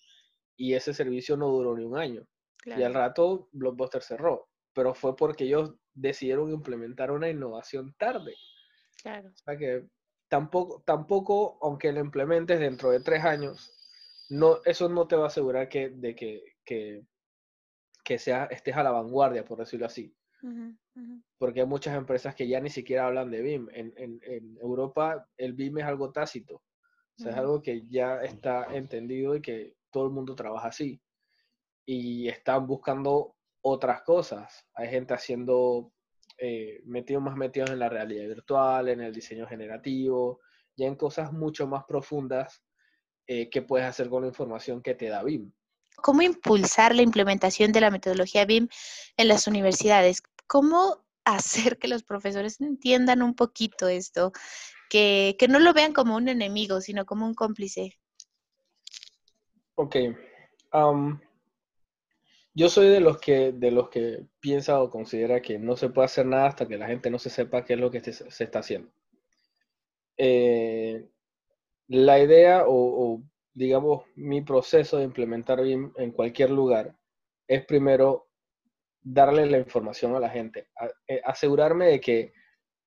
Y 0.55 0.75
ese 0.75 0.93
servicio 0.93 1.35
no 1.39 1.49
duró 1.49 1.75
ni 1.75 1.83
un 1.83 1.97
año. 1.97 2.27
Y 2.67 2.83
al 2.83 2.93
rato 2.93 3.49
Blockbuster 3.53 4.03
cerró. 4.03 4.51
Pero 4.75 4.93
fue 4.93 5.17
porque 5.17 5.45
ellos 5.45 5.73
decidieron 5.95 6.51
implementar 6.51 7.11
una 7.11 7.31
innovación 7.31 7.95
tarde. 7.97 8.35
Claro. 9.01 9.31
O 9.31 9.35
sea 9.35 9.57
que 9.57 9.87
tampoco, 10.29 10.83
tampoco, 10.85 11.59
aunque 11.63 11.91
lo 11.91 12.01
implementes 12.01 12.61
dentro 12.61 12.91
de 12.91 13.01
tres 13.01 13.25
años, 13.25 13.73
no, 14.29 14.59
eso 14.67 14.91
no 14.91 15.09
te 15.09 15.17
va 15.17 15.25
a 15.25 15.29
asegurar 15.29 15.71
que, 15.71 15.89
de 15.89 16.15
que, 16.15 16.43
que, 16.67 17.01
que 18.05 18.19
sea, 18.19 18.45
estés 18.51 18.77
a 18.77 18.83
la 18.83 18.91
vanguardia, 18.91 19.47
por 19.47 19.57
decirlo 19.57 19.87
así. 19.87 20.15
Porque 21.39 21.61
hay 21.61 21.67
muchas 21.67 21.97
empresas 21.97 22.35
que 22.35 22.47
ya 22.47 22.61
ni 22.61 22.71
siquiera 22.71 23.07
hablan 23.07 23.31
de 23.31 23.43
BIM. 23.43 23.69
En, 23.73 23.93
en, 23.97 24.21
en 24.23 24.59
Europa 24.61 25.29
el 25.37 25.53
BIM 25.53 25.79
es 25.79 25.85
algo 25.85 26.13
tácito. 26.13 26.63
O 27.17 27.23
sea, 27.23 27.33
es 27.33 27.39
algo 27.39 27.63
que 27.63 27.87
ya 27.89 28.23
está 28.23 28.75
entendido 28.75 29.37
y 29.37 29.41
que 29.41 29.77
todo 29.91 30.07
el 30.07 30.11
mundo 30.11 30.35
trabaja 30.35 30.69
así. 30.69 31.01
Y 31.87 32.29
están 32.29 32.67
buscando 32.67 33.37
otras 33.63 34.03
cosas. 34.03 34.67
Hay 34.75 34.89
gente 34.89 35.15
haciendo, 35.15 35.93
eh, 36.39 36.81
metido 36.85 37.21
más 37.21 37.37
metidos 37.37 37.71
en 37.71 37.79
la 37.79 37.89
realidad 37.89 38.27
virtual, 38.27 38.89
en 38.89 39.01
el 39.01 39.15
diseño 39.15 39.47
generativo, 39.47 40.41
ya 40.77 40.87
en 40.87 40.97
cosas 40.97 41.33
mucho 41.33 41.67
más 41.67 41.85
profundas 41.85 42.63
eh, 43.27 43.49
que 43.49 43.63
puedes 43.63 43.87
hacer 43.87 44.09
con 44.09 44.23
la 44.23 44.29
información 44.29 44.83
que 44.83 44.95
te 44.95 45.09
da 45.09 45.23
BIM. 45.23 45.53
¿Cómo 45.97 46.23
impulsar 46.23 46.95
la 46.95 47.03
implementación 47.03 47.71
de 47.71 47.81
la 47.81 47.91
metodología 47.91 48.45
BIM 48.45 48.69
en 49.17 49.29
las 49.29 49.47
universidades? 49.47 50.21
¿Cómo 50.47 51.05
hacer 51.25 51.79
que 51.79 51.89
los 51.89 52.03
profesores 52.03 52.61
entiendan 52.61 53.23
un 53.23 53.35
poquito 53.35 53.89
esto? 53.89 54.33
Que, 54.91 55.37
que 55.39 55.49
no 55.49 55.59
lo 55.59 55.73
vean 55.73 55.93
como 55.93 56.17
un 56.17 56.29
enemigo, 56.29 56.81
sino 56.81 57.07
como 57.07 57.27
un 57.27 57.35
cómplice. 57.35 57.99
Ok. 59.77 59.97
am, 60.71 61.21
yo 62.55 62.69
soy 62.69 62.89
de 62.89 63.01
los 63.01 63.19
que, 63.19 63.53
de 63.53 63.73
los 63.73 63.89
que 63.89 64.25
piensa 64.39 64.81
o 64.81 64.91
considera 64.91 65.43
que 65.43 65.59
no 65.59 65.77
se 65.77 65.89
puede 65.89 66.07
hacer 66.07 66.27
nada 66.27 66.47
hasta 66.47 66.69
que 66.69 66.79
la 66.79 66.87
gente 66.87 67.11
no 67.11 67.19
se 67.19 67.31
sepa 67.31 67.65
qué 67.65 67.73
es 67.73 67.81
lo 67.81 67.91
que 67.91 68.01
se, 68.01 68.13
se 68.13 68.45
está 68.45 68.61
haciendo. 68.61 68.93
Eh, 70.17 71.09
la 71.89 72.21
idea 72.21 72.65
o, 72.67 72.73
o, 72.73 73.23
digamos, 73.53 74.05
mi 74.15 74.41
proceso 74.43 74.99
de 74.99 75.05
implementar 75.05 75.61
BIM 75.63 75.93
en 75.97 76.13
cualquier 76.13 76.51
lugar 76.51 76.97
es 77.49 77.65
primero 77.67 78.29
darle 79.05 79.47
la 79.47 79.59
información 79.59 80.17
a 80.17 80.21
la 80.21 80.31
gente, 80.31 80.69
eh, 81.09 81.23
asegurarme 81.25 81.87
de 81.89 82.01
que 82.01 82.35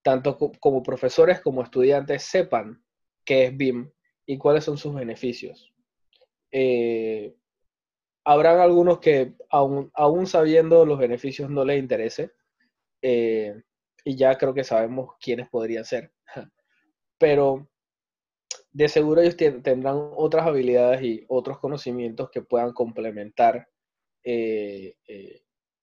tanto 0.04 0.38
co- 0.38 0.54
como 0.60 0.84
profesores 0.84 1.42
como 1.42 1.64
estudiantes 1.64 2.24
sepan 2.24 2.84
qué 3.26 3.46
es 3.46 3.58
BIM 3.58 3.92
y 4.28 4.38
cuáles 4.40 4.64
son 4.66 4.78
sus 4.78 4.96
beneficios. 4.96 5.74
Eh, 6.52 7.36
habrán 8.26 8.60
algunos 8.60 9.00
que 9.00 9.36
aún, 9.50 9.92
aún 9.96 10.28
sabiendo 10.28 10.86
los 10.86 11.00
beneficios 11.00 11.50
no 11.50 11.66
les 11.66 11.80
interese, 11.80 12.32
eh, 13.02 13.62
y 14.06 14.16
ya 14.18 14.38
creo 14.38 14.54
que 14.54 14.64
sabemos 14.64 15.16
quiénes 15.22 15.50
podrían 15.50 15.86
ser. 15.86 16.14
Pero 17.20 17.70
de 18.72 18.88
seguro 18.88 19.22
ellos 19.22 19.36
tendrán 19.38 19.98
otras 20.16 20.46
habilidades 20.48 21.02
y 21.02 21.26
otros 21.28 21.60
conocimientos 21.60 22.30
que 22.32 22.42
puedan 22.42 22.74
complementar 22.74 23.68
eh, 24.24 24.96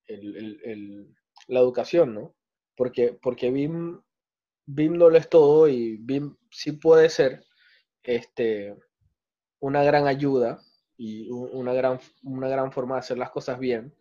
el- 0.07 1.15
la 1.49 1.61
educación, 1.61 2.15
¿no? 2.15 2.35
Porque, 2.77 3.19
porque 3.23 3.51
BIM, 3.51 4.01
no 4.67 5.11
lo 5.11 5.17
es 5.17 5.29
todo 5.29 5.69
y 5.69 5.97
BIM 5.99 6.37
sí 6.51 6.73
puede 6.73 7.11
ser 7.11 7.45
este, 8.03 8.77
una 9.61 9.83
gran 9.83 10.07
ayuda 10.07 10.61
y 10.97 11.29
una 11.31 11.73
gran, 11.73 12.01
una 12.23 12.49
gran 12.49 12.73
forma 12.73 12.95
de 12.97 13.01
hacer 13.01 13.19
las 13.19 13.31
cosas 13.31 13.59
bien, 13.59 13.95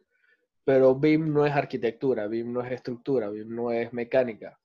pero 0.63 0.96
BIM 0.96 1.34
no 1.34 1.46
es 1.46 1.54
arquitectura, 1.54 2.28
BIM 2.28 2.54
no 2.54 2.62
es 2.63 2.72
estructura, 2.72 3.30
BIM 3.30 3.54
no 3.56 3.72
es 3.72 3.92
mecánica. 3.94 4.60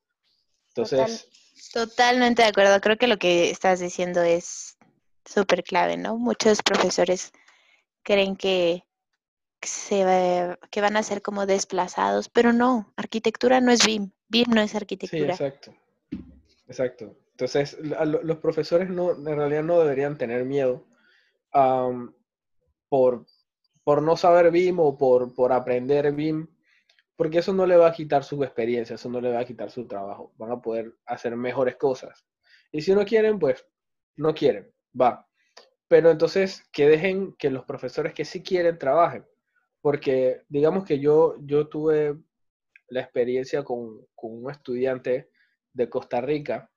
Entonces, 0.69 1.29
Totalmente 1.73 2.43
de 2.43 2.49
acuerdo. 2.49 2.81
Creo 2.81 2.97
que 2.97 3.09
lo 3.09 3.19
que 3.19 3.51
estás 3.51 3.81
diciendo 3.81 4.23
es 4.23 4.79
súper 5.25 5.65
clave, 5.65 5.97
¿no? 5.97 6.17
Muchos 6.17 6.63
profesores 6.63 7.33
creen 8.03 8.37
que 8.37 8.85
se 9.63 10.57
que 10.71 10.81
van 10.81 10.97
a 10.97 11.03
ser 11.03 11.23
como 11.23 11.47
desplazados, 11.47 12.29
pero 12.29 12.53
no, 12.53 12.93
arquitectura 12.97 13.61
no 13.61 13.73
es 13.73 13.85
BIM, 13.85 14.13
BIM 14.29 14.51
no 14.51 14.61
es 14.61 14.71
sí, 14.71 14.77
arquitectura. 14.77 15.33
exacto. 15.33 15.75
Exacto. 16.69 17.17
Entonces, 17.31 17.79
los 17.81 18.39
profesores 18.39 18.91
no, 18.91 19.13
en 19.13 19.25
realidad 19.25 19.63
no 19.63 19.81
deberían 19.81 20.19
tener 20.19 20.45
miedo 20.45 20.87
por, 22.89 23.27
por 23.85 24.03
no 24.03 24.17
saber 24.17 24.51
BIM 24.51 24.79
o 24.81 24.99
por, 24.99 25.35
por 25.35 25.53
aprender 25.53 26.13
BIM, 26.13 26.49
porque 27.17 27.39
eso 27.39 27.53
no 27.53 27.67
le 27.67 27.77
va 27.77 27.89
a 27.89 27.93
quitar 27.93 28.23
su 28.23 28.43
experiencia, 28.45 28.95
eso 28.95 29.09
no 29.09 29.21
le 29.21 29.33
va 29.33 29.41
a 29.41 29.45
quitar 29.45 29.71
su 29.71 29.87
trabajo. 29.87 30.33
Van 30.37 30.53
a 30.53 30.61
poder 30.61 30.95
hacer 31.07 31.35
mejores 31.37 31.77
cosas. 31.77 32.25
Y 32.71 32.83
si 32.83 32.95
no 32.95 33.05
quieren, 33.05 33.39
pues 33.39 33.65
no 34.17 34.35
quieren, 34.35 34.73
va. 35.01 35.27
Pero 35.89 36.11
entonces 36.11 36.65
que 36.71 36.89
dejen 36.89 37.35
que 37.35 37.51
los 37.51 37.65
profesores 37.65 38.13
que 38.13 38.25
sí 38.25 38.43
quieren 38.43 38.79
trabajen, 38.79 39.25
porque 39.81 40.43
digamos 40.49 40.85
que 40.85 40.99
yo, 40.99 41.37
yo 41.41 41.69
tuve 41.69 42.17
la 42.89 43.01
experiencia 43.01 43.63
con, 43.65 44.07
con 44.15 44.45
un 44.45 44.51
estudiante 44.51 45.31
de 45.73 45.89
Costa 45.91 46.21
Rica 46.21 46.71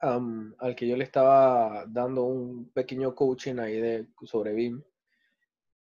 al 0.00 0.76
que 0.76 0.86
yo 0.86 0.96
le 0.96 1.04
estaba 1.04 1.84
dando 1.88 2.24
un 2.24 2.70
pequeño 2.70 3.14
coaching 3.14 3.58
ahí 3.58 3.80
de, 3.80 4.06
sobre 4.24 4.52
BIM. 4.52 4.82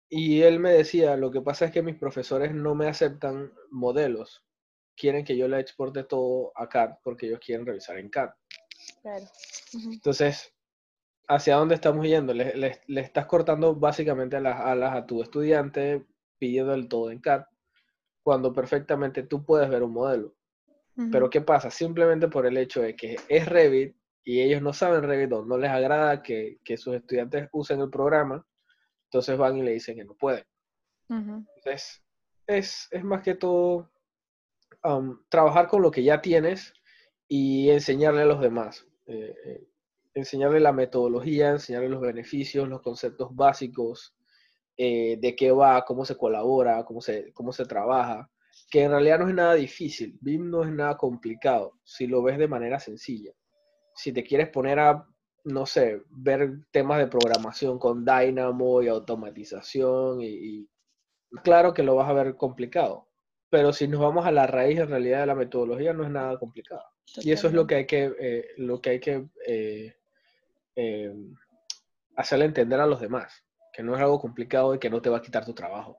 Y 0.09 0.41
él 0.41 0.59
me 0.59 0.71
decía, 0.71 1.17
lo 1.17 1.31
que 1.31 1.41
pasa 1.41 1.65
es 1.65 1.71
que 1.71 1.81
mis 1.81 1.95
profesores 1.95 2.53
no 2.53 2.75
me 2.75 2.87
aceptan 2.87 3.51
modelos. 3.71 4.45
Quieren 4.95 5.25
que 5.25 5.35
yo 5.35 5.47
le 5.47 5.59
exporte 5.59 6.03
todo 6.03 6.51
a 6.55 6.69
CAD 6.69 6.97
porque 7.03 7.25
ellos 7.25 7.39
quieren 7.43 7.65
revisar 7.65 7.97
en 7.97 8.09
CAD. 8.09 8.29
Claro. 9.01 9.25
Entonces, 9.73 10.53
¿hacia 11.27 11.55
dónde 11.55 11.73
estamos 11.75 12.05
yendo? 12.05 12.33
Le, 12.35 12.55
le- 12.55 12.81
le 12.85 13.01
estás 13.01 13.25
cortando 13.25 13.73
básicamente 13.75 14.39
las 14.39 14.59
alas 14.59 14.95
a 14.95 15.05
tu 15.07 15.23
estudiante 15.23 16.05
pidiendo 16.37 16.73
el 16.73 16.87
todo 16.87 17.11
en 17.11 17.19
CAD, 17.19 17.45
cuando 18.21 18.53
perfectamente 18.53 19.23
tú 19.23 19.43
puedes 19.43 19.69
ver 19.69 19.83
un 19.83 19.93
modelo. 19.93 20.35
Pero. 21.11 21.29
¿qué 21.29 21.41
pasa? 21.41 21.71
Simplemente 21.71 22.27
por 22.27 22.45
el 22.45 22.55
hecho 22.55 22.81
de 22.81 22.95
que 22.95 23.17
es 23.27 23.47
Revit 23.47 23.95
y 24.23 24.41
ellos 24.41 24.61
no 24.61 24.73
saben 24.73 25.03
Revit 25.03 25.33
o 25.33 25.43
no 25.43 25.57
les 25.57 25.71
agrada 25.71 26.21
que, 26.21 26.59
que 26.63 26.77
sus 26.77 26.93
estudiantes 26.95 27.49
usen 27.51 27.81
el 27.81 27.89
programa, 27.89 28.45
entonces 29.05 29.37
van 29.37 29.57
y 29.57 29.63
le 29.63 29.71
dicen 29.71 29.95
que 29.95 30.05
no 30.05 30.13
pueden. 30.13 30.45
Entonces, 31.09 32.03
es, 32.47 32.87
es 32.91 33.03
más 33.03 33.21
que 33.21 33.35
todo 33.35 33.91
am, 34.81 35.23
trabajar 35.29 35.67
con 35.67 35.81
lo 35.81 35.91
que 35.91 36.03
ya 36.03 36.21
tienes 36.21 36.73
y 37.27 37.69
enseñarle 37.69 38.21
a 38.21 38.25
los 38.25 38.41
demás. 38.41 38.87
Eh, 39.05 39.35
eh, 39.45 39.67
enseñarle 40.13 40.59
la 40.59 40.71
metodología, 40.71 41.49
enseñarle 41.49 41.89
los 41.89 42.01
beneficios, 42.01 42.69
los 42.69 42.81
conceptos 42.81 43.35
básicos, 43.35 44.15
eh, 44.77 45.17
de 45.19 45.35
qué 45.35 45.51
va, 45.51 45.85
cómo 45.85 46.05
se 46.05 46.17
colabora, 46.17 46.83
cómo 46.85 47.01
se, 47.01 47.31
cómo 47.33 47.53
se 47.53 47.65
trabaja, 47.65 48.29
que 48.69 48.83
en 48.83 48.91
realidad 48.91 49.19
no 49.19 49.29
es 49.29 49.35
nada 49.35 49.53
difícil. 49.53 50.17
BIM 50.21 50.49
no 50.49 50.63
es 50.63 50.71
nada 50.71 50.97
complicado 50.97 51.79
si 51.83 52.07
lo 52.07 52.23
ves 52.23 52.37
de 52.37 52.47
manera 52.47 52.79
sencilla. 52.79 53.31
Si 53.95 54.11
te 54.11 54.23
quieres 54.23 54.49
poner 54.49 54.79
a, 54.79 55.07
no 55.43 55.65
sé, 55.65 56.01
ver 56.09 56.65
temas 56.71 56.97
de 56.99 57.07
programación 57.07 57.77
con 57.77 58.03
Dynamo 58.03 58.81
y 58.81 58.87
automatización 58.87 60.21
y, 60.21 60.67
claro 61.43 61.73
que 61.73 61.83
lo 61.83 61.95
vas 61.95 62.09
a 62.09 62.13
ver 62.13 62.35
complicado. 62.35 63.09
Pero 63.49 63.71
si 63.73 63.87
nos 63.87 64.01
vamos 64.01 64.25
a 64.25 64.31
la 64.31 64.47
raíz 64.47 64.79
en 64.79 64.89
realidad 64.89 65.19
de 65.21 65.27
la 65.27 65.35
metodología, 65.35 65.93
no 65.93 66.03
es 66.03 66.09
nada 66.09 66.39
complicado. 66.39 66.83
Y 67.17 67.31
eso 67.31 67.47
es 67.47 67.53
lo 67.53 67.67
que 67.67 67.75
hay 67.75 67.85
que, 67.85 68.11
eh, 68.19 68.47
lo 68.57 68.81
que, 68.81 68.89
hay 68.89 68.99
que 68.99 69.27
eh, 69.45 69.95
eh, 70.75 71.13
hacerle 72.15 72.45
entender 72.45 72.79
a 72.79 72.87
los 72.87 72.99
demás, 72.99 73.43
que 73.73 73.83
no 73.83 73.95
es 73.95 74.01
algo 74.01 74.19
complicado 74.19 74.75
y 74.75 74.79
que 74.79 74.89
no 74.89 75.01
te 75.01 75.09
va 75.09 75.17
a 75.17 75.21
quitar 75.21 75.43
tu 75.43 75.53
trabajo. 75.53 75.97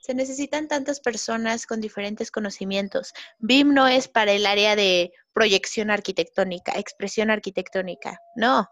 Se 0.00 0.14
necesitan 0.14 0.68
tantas 0.68 1.00
personas 1.00 1.66
con 1.66 1.80
diferentes 1.80 2.30
conocimientos. 2.30 3.12
BIM 3.40 3.74
no 3.74 3.88
es 3.88 4.06
para 4.06 4.32
el 4.32 4.46
área 4.46 4.76
de 4.76 5.12
proyección 5.32 5.90
arquitectónica, 5.90 6.78
expresión 6.78 7.28
arquitectónica. 7.28 8.20
No. 8.36 8.68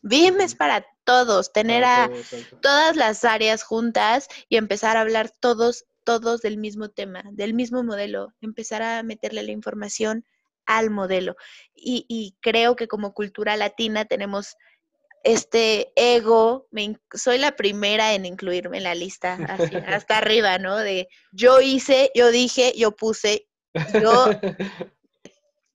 BIM 0.00 0.40
es 0.40 0.54
para 0.54 0.86
todos, 1.04 1.52
tener 1.52 1.82
Para 1.82 2.04
a 2.04 2.10
todas 2.62 2.96
las 2.96 3.24
áreas 3.24 3.62
juntas 3.62 4.28
y 4.48 4.56
empezar 4.56 4.96
a 4.96 5.02
hablar 5.02 5.30
todos, 5.30 5.84
todos 6.04 6.40
del 6.40 6.56
mismo 6.56 6.88
tema, 6.88 7.22
del 7.32 7.52
mismo 7.52 7.82
modelo, 7.84 8.32
empezar 8.40 8.82
a 8.82 9.02
meterle 9.02 9.42
la 9.42 9.52
información 9.52 10.24
al 10.64 10.88
modelo. 10.88 11.36
Y, 11.74 12.06
y 12.08 12.36
creo 12.40 12.76
que 12.76 12.88
como 12.88 13.12
cultura 13.12 13.58
latina 13.58 14.06
tenemos 14.06 14.56
este 15.22 15.92
ego, 15.96 16.66
me 16.70 16.98
soy 17.12 17.38
la 17.38 17.56
primera 17.56 18.14
en 18.14 18.24
incluirme 18.24 18.78
en 18.78 18.84
la 18.84 18.94
lista, 18.94 19.38
así, 19.48 19.74
hasta 19.86 20.18
arriba, 20.18 20.58
¿no? 20.58 20.76
De 20.76 21.08
yo 21.32 21.60
hice, 21.60 22.10
yo 22.14 22.30
dije, 22.30 22.72
yo 22.76 22.96
puse, 22.96 23.48
yo, 24.00 24.30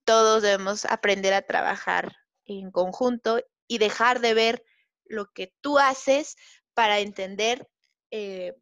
todos 0.05 0.41
debemos 0.41 0.86
aprender 0.86 1.34
a 1.34 1.41
trabajar 1.43 2.15
en 2.45 2.71
conjunto 2.71 3.39
y 3.67 3.77
dejar 3.77 4.19
de 4.19 4.34
ver 4.34 4.63
lo 5.05 5.31
que 5.31 5.53
tú 5.62 5.77
haces 5.79 6.36
para 6.73 6.99
entender, 6.99 7.67
eh, 8.12 8.53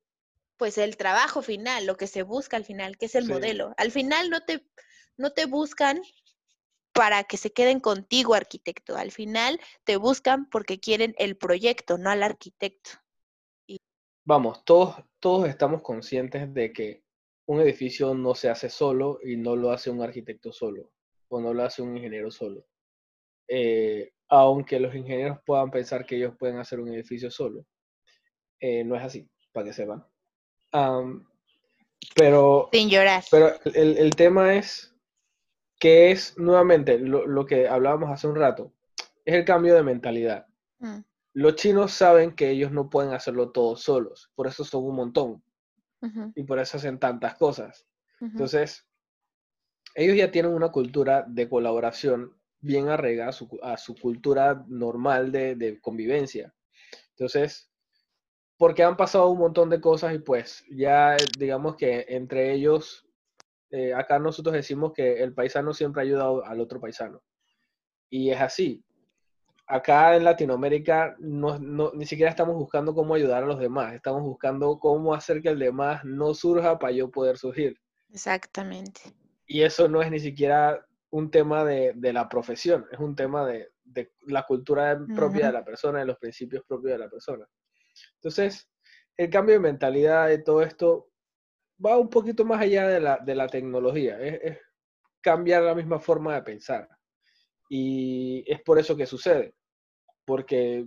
pues, 0.58 0.78
el 0.78 0.98
trabajo 0.98 1.42
final, 1.42 1.86
lo 1.86 1.98
que 1.98 2.08
se 2.08 2.24
busca 2.24 2.58
al 2.58 2.66
final, 2.66 2.98
que 2.98 3.08
es 3.08 3.16
el 3.16 3.24
Sí. 3.26 3.30
modelo. 3.30 3.74
Al 3.78 3.92
final 3.92 4.30
no 4.30 4.42
te, 4.42 4.66
no 5.18 5.32
te 5.32 5.46
buscan 5.46 6.02
para 6.94 7.24
que 7.24 7.38
se 7.38 7.52
queden 7.52 7.80
contigo, 7.80 8.36
arquitecto. 8.36 8.96
Al 8.96 9.12
final 9.12 9.60
te 9.84 9.98
buscan 9.98 10.50
porque 10.50 10.80
quieren 10.80 11.16
el 11.18 11.36
proyecto, 11.36 11.98
no 11.98 12.10
al 12.10 12.24
arquitecto. 12.24 12.92
Vamos, 14.26 14.64
todos, 14.64 14.96
todos 15.20 15.50
estamos 15.50 15.82
conscientes 15.82 16.54
de 16.54 16.72
que 16.72 17.04
un 17.46 17.60
edificio 17.60 18.14
no 18.14 18.36
se 18.36 18.50
hace 18.50 18.70
solo 18.70 19.20
y 19.22 19.36
no 19.36 19.56
lo 19.58 19.72
hace 19.72 19.90
un 19.90 20.02
arquitecto 20.02 20.54
solo 20.54 20.92
o 21.28 21.42
no 21.42 21.54
lo 21.54 21.64
hace 21.64 21.82
un 21.82 21.98
ingeniero 21.98 22.32
solo. 22.32 22.66
Eh, 23.50 24.14
aunque 24.30 24.80
los 24.80 24.96
ingenieros 24.96 25.40
puedan 25.46 25.70
pensar 25.72 26.06
que 26.06 26.16
ellos 26.16 26.36
pueden 26.40 26.58
hacer 26.58 26.80
un 26.80 26.94
edificio 26.94 27.30
solo, 27.30 27.66
eh, 28.60 28.84
no 28.84 28.96
es 28.96 29.04
así, 29.04 29.28
para 29.52 29.66
que 29.66 29.74
sepan. 29.74 30.06
Pero 32.16 32.70
Sin 32.72 32.90
llorar. 32.90 33.24
Pero 33.30 33.52
el, 33.74 33.98
el 33.98 34.16
tema 34.16 34.56
es 34.56 34.93
que 35.84 36.12
es 36.12 36.38
nuevamente 36.40 36.98
lo, 37.00 37.28
lo 37.28 37.46
que 37.46 37.68
hablábamos 37.68 38.10
hace 38.12 38.28
un 38.28 38.38
rato. 38.38 38.74
es 39.26 39.36
el 39.36 39.46
cambio 39.46 39.76
de 39.76 39.84
mentalidad. 39.84 40.48
Mm, 40.80 41.00
Los 41.34 41.56
chinos 41.58 41.94
saben 41.94 42.36
que 42.36 42.52
ellos 42.52 42.72
no 42.72 42.90
pueden 42.90 43.14
hacerlo 43.14 43.52
todos 43.52 43.82
solos, 43.84 44.32
por 44.36 44.48
eso 44.48 44.64
son 44.66 44.86
un 44.86 44.96
montón 44.96 45.44
y 46.36 46.44
por 46.44 46.60
eso 46.60 46.78
hacen 46.78 47.00
tantas 47.00 47.36
cosas. 47.38 47.88
Entonces, 48.34 48.88
ellos 49.96 50.18
ya 50.18 50.32
tienen 50.32 50.54
una 50.54 50.70
cultura 50.72 51.26
de 51.28 51.50
colaboración 51.50 52.34
bien 52.62 52.90
arraigada 52.90 53.30
a 53.30 53.34
su, 53.34 53.60
a 53.62 53.78
su 53.78 53.96
cultura 53.96 54.64
normal 54.68 55.32
de, 55.32 55.56
de 55.56 55.82
convivencia. 55.82 56.54
Entonces, 57.12 57.72
porque 58.58 58.84
han 58.84 58.98
pasado 58.98 59.30
un 59.30 59.40
montón 59.40 59.70
de 59.72 59.82
cosas 59.82 60.16
y 60.16 60.20
pues 60.20 60.66
ya 60.72 61.18
digamos 61.40 61.78
que 61.78 62.06
entre 62.10 62.54
ellos, 62.54 63.08
eh, 63.76 63.92
acá 63.94 64.20
nosotros 64.20 64.54
decimos 64.54 64.94
que 64.94 65.24
el 65.24 65.34
paisano 65.34 65.74
siempre 65.74 66.04
ayuda 66.04 66.26
a- 66.26 66.52
al 66.52 66.62
otro 66.62 66.80
paisano. 66.80 67.24
Y 68.10 68.30
es 68.30 68.40
así. 68.40 68.84
Acá 69.66 70.16
en 70.16 70.24
Latinoamérica 70.26 71.16
no, 71.18 71.58
no- 71.58 71.92
ni 71.96 72.06
siquiera 72.06 72.30
estamos 72.30 72.56
buscando 72.56 72.94
cómo 72.94 73.16
ayudar 73.16 73.44
a 73.44 73.48
los 73.48 73.58
demás, 73.60 73.96
estamos 73.96 74.22
buscando 74.22 74.78
cómo 74.78 75.14
hacer 75.16 75.42
que 75.42 75.50
el 75.50 75.58
demás 75.58 76.06
no 76.06 76.34
surja 76.36 76.78
para 76.78 76.94
yo 76.94 77.10
poder 77.10 77.38
surgir. 77.38 77.76
Exactamente. 78.12 79.02
Y 79.48 79.64
eso 79.64 79.88
no 79.88 80.02
es 80.04 80.12
ni 80.12 80.20
siquiera 80.20 80.86
un 81.10 81.32
tema 81.32 81.64
de, 81.66 81.94
de 81.96 82.14
la 82.14 82.30
profesión, 82.30 82.86
es 82.92 83.00
un 83.00 83.16
tema 83.16 83.46
de, 83.48 83.70
de 83.84 84.12
la 84.28 84.44
cultura 84.44 85.00
propia 85.16 85.48
de 85.48 85.54
la 85.54 85.66
persona, 85.66 86.00
de 86.00 86.06
los 86.06 86.18
principios 86.18 86.64
propios 86.68 86.92
de 86.94 87.00
la 87.00 87.10
persona. 87.10 87.48
Entonces, 88.16 88.70
el 89.18 89.30
cambio 89.30 89.56
de 89.56 89.60
mentalidad 89.62 90.28
de 90.28 90.38
todo 90.40 90.62
esto 90.62 91.08
va 91.84 91.98
un 91.98 92.10
poquito 92.10 92.46
más 92.46 92.62
allá 92.62 92.88
de 92.88 93.00
la, 93.00 93.18
de 93.18 93.36
la 93.36 93.48
tecnología, 93.48 94.20
es, 94.20 94.40
es 94.44 94.58
cambiar 95.22 95.64
la 95.64 95.76
misma 95.76 96.00
forma 96.00 96.36
de 96.36 96.44
pensar. 96.44 96.88
Y 97.70 98.44
es 98.46 98.62
por 98.62 98.78
eso 98.78 98.96
que 98.96 99.06
sucede, 99.06 99.56
porque 100.26 100.86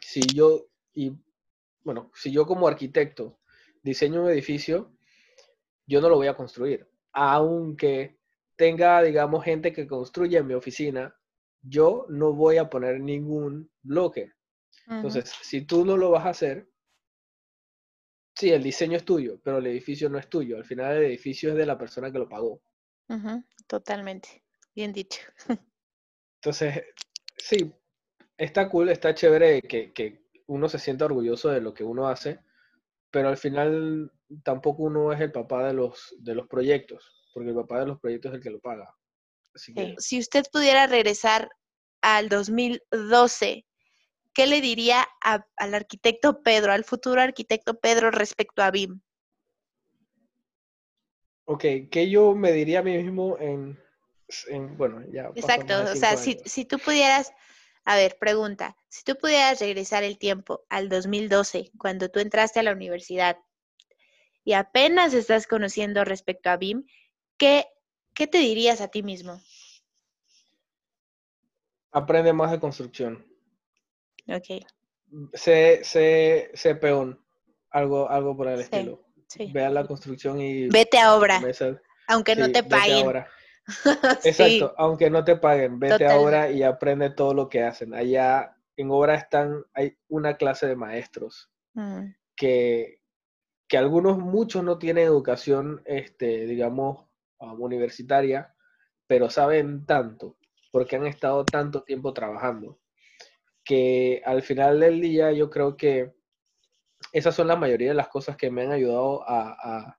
si 0.00 0.20
yo, 0.20 0.68
y 0.92 1.12
bueno, 1.82 2.10
si 2.14 2.30
yo 2.30 2.46
como 2.46 2.68
arquitecto 2.68 3.40
diseño 3.82 4.22
un 4.22 4.30
edificio, 4.30 4.94
yo 5.86 6.00
no 6.00 6.08
lo 6.08 6.16
voy 6.16 6.28
a 6.28 6.36
construir, 6.36 6.88
aunque 7.12 8.18
tenga, 8.56 9.02
digamos, 9.02 9.44
gente 9.44 9.72
que 9.72 9.86
construya 9.86 10.40
en 10.40 10.46
mi 10.46 10.54
oficina, 10.54 11.16
yo 11.62 12.06
no 12.08 12.32
voy 12.32 12.58
a 12.58 12.70
poner 12.70 13.00
ningún 13.00 13.70
bloque. 13.82 14.32
Entonces, 14.86 15.32
si 15.42 15.62
tú 15.62 15.84
no 15.84 15.96
lo 15.96 16.10
vas 16.10 16.26
a 16.26 16.30
hacer, 16.30 16.69
sí, 18.40 18.50
el 18.50 18.62
diseño 18.62 18.96
es 18.96 19.04
tuyo, 19.04 19.38
pero 19.44 19.58
el 19.58 19.66
edificio 19.66 20.08
no 20.08 20.18
es 20.18 20.28
tuyo. 20.28 20.56
Al 20.56 20.64
final 20.64 20.96
el 20.96 21.04
edificio 21.04 21.50
es 21.50 21.56
de 21.56 21.66
la 21.66 21.76
persona 21.76 22.10
que 22.10 22.18
lo 22.18 22.28
pagó. 22.28 22.62
ujú, 23.08 23.44
Totalmente. 23.66 24.42
Bien 24.74 24.92
dicho. 24.92 25.20
Entonces, 26.42 26.82
sí, 27.36 27.70
está 28.38 28.70
cool, 28.70 28.88
está 28.88 29.14
chévere 29.14 29.60
que, 29.60 29.92
que 29.92 30.24
uno 30.46 30.70
se 30.70 30.78
sienta 30.78 31.04
orgulloso 31.04 31.50
de 31.50 31.60
lo 31.60 31.74
que 31.74 31.84
uno 31.84 32.08
hace, 32.08 32.40
pero 33.10 33.28
al 33.28 33.36
final 33.36 34.10
tampoco 34.42 34.84
uno 34.84 35.12
es 35.12 35.20
el 35.20 35.32
papá 35.32 35.66
de 35.66 35.74
los, 35.74 36.14
de 36.18 36.34
los 36.34 36.48
proyectos, 36.48 37.12
porque 37.34 37.50
el 37.50 37.56
papá 37.56 37.80
de 37.80 37.86
los 37.86 38.00
proyectos 38.00 38.32
es 38.32 38.36
el 38.36 38.42
que 38.42 38.50
lo 38.50 38.60
paga. 38.60 38.96
Así 39.54 39.74
que, 39.74 39.94
Si 39.98 40.18
usted 40.18 40.44
pudiera 40.50 40.86
regresar 40.86 41.50
al 42.00 42.30
2012, 42.30 43.66
¿qué 44.32 44.46
le 44.46 44.60
diría 44.60 45.06
a- 45.22 45.44
al 45.56 45.74
arquitecto 45.74 46.42
Pedro, 46.42 46.72
al 46.72 46.84
futuro 46.84 47.20
arquitecto 47.20 47.78
Pedro 47.78 48.10
respecto 48.10 48.62
a 48.62 48.70
BIM? 48.70 49.00
ok, 51.44 51.64
¿qué 51.90 52.08
yo 52.08 52.34
me 52.34 52.52
diría 52.52 52.78
a 52.78 52.82
mí 52.82 52.96
mismo 52.96 53.36
en, 53.38 53.78
en 54.48 54.76
bueno, 54.76 55.02
ya 55.12 55.30
Exacto, 55.34 55.82
o 55.82 55.96
sea, 55.96 56.16
si, 56.16 56.38
si 56.44 56.64
tú 56.64 56.78
pudieras, 56.78 57.32
a 57.84 57.96
ver, 57.96 58.16
pregunta, 58.18 58.76
si 58.88 59.02
tú 59.04 59.16
pudieras 59.16 59.60
regresar 59.60 60.04
el 60.04 60.18
tiempo 60.18 60.64
al 60.68 60.88
2012, 60.88 61.70
cuando 61.78 62.08
tú 62.08 62.20
entraste 62.20 62.60
a 62.60 62.62
la 62.62 62.72
universidad 62.72 63.36
y 64.44 64.52
apenas 64.52 65.12
estás 65.12 65.46
conociendo 65.46 66.04
respecto 66.04 66.50
a 66.50 66.56
BIM, 66.56 66.84
¿qué, 67.36 67.66
qué 68.14 68.26
te 68.26 68.38
dirías 68.38 68.80
a 68.80 68.88
ti 68.88 69.02
mismo? 69.02 69.40
Aprende 71.92 72.32
más 72.32 72.50
de 72.50 72.58
construcción. 72.60 73.29
Ok, 74.30 74.64
Sé, 75.34 75.80
sé, 75.82 76.50
sé 76.54 76.74
peón, 76.76 77.20
algo, 77.70 78.08
algo 78.08 78.36
por 78.36 78.46
el 78.48 78.58
Sí, 78.58 78.62
estilo. 78.62 79.04
sí. 79.26 79.50
Ve 79.52 79.64
a 79.64 79.70
la 79.70 79.84
construcción 79.86 80.40
y 80.40 80.68
Vete 80.68 80.98
a 80.98 81.16
obra, 81.16 81.36
comienza- 81.38 81.80
aunque 82.06 82.36
no 82.36 82.46
te 82.46 82.62
vete 82.62 82.68
paguen. 82.68 82.96
ahora. 83.04 83.28
Sí, 84.22 84.28
Exacto, 84.28 84.74
aunque 84.78 85.10
no 85.10 85.24
te 85.24 85.36
paguen, 85.36 85.78
vete 85.78 86.04
ahora 86.06 86.38
Totalmente. 86.42 86.58
y 86.58 86.62
aprende 86.62 87.10
todo 87.10 87.34
lo 87.34 87.48
que 87.48 87.62
hacen. 87.62 87.94
Allá 87.94 88.56
en 88.76 88.90
obra 88.90 89.14
están, 89.14 89.64
hay 89.74 89.96
una 90.08 90.36
clase 90.36 90.66
de 90.66 90.76
maestros 90.76 91.50
mm, 91.74 92.06
que, 92.36 93.00
que 93.68 93.78
algunos, 93.78 94.18
muchos 94.18 94.62
no 94.64 94.78
tienen 94.78 95.04
educación, 95.06 95.82
este, 95.84 96.46
digamos, 96.46 97.06
um, 97.38 97.60
universitaria, 97.62 98.54
pero 99.06 99.30
saben 99.30 99.86
tanto, 99.86 100.36
porque 100.72 100.96
han 100.96 101.06
estado 101.06 101.44
tanto 101.44 101.82
tiempo 101.84 102.12
trabajando, 102.12 102.78
que 103.70 104.20
al 104.26 104.42
final 104.42 104.80
del 104.80 105.00
día 105.00 105.30
yo 105.30 105.48
creo 105.48 105.76
que 105.76 106.12
esas 107.12 107.36
son 107.36 107.46
la 107.46 107.54
mayoría 107.54 107.90
de 107.90 107.94
las 107.94 108.08
cosas 108.08 108.36
que 108.36 108.50
me 108.50 108.62
han 108.62 108.72
ayudado 108.72 109.22
a, 109.28 109.52
a- 109.52 109.98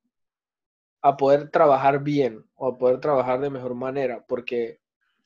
a 1.03 1.15
poder 1.15 1.49
trabajar 1.49 2.03
bien 2.03 2.45
o 2.55 2.67
a 2.67 2.77
poder 2.77 2.99
trabajar 2.99 3.39
de 3.39 3.49
mejor 3.49 3.73
manera, 3.73 4.25
porque 4.27 4.81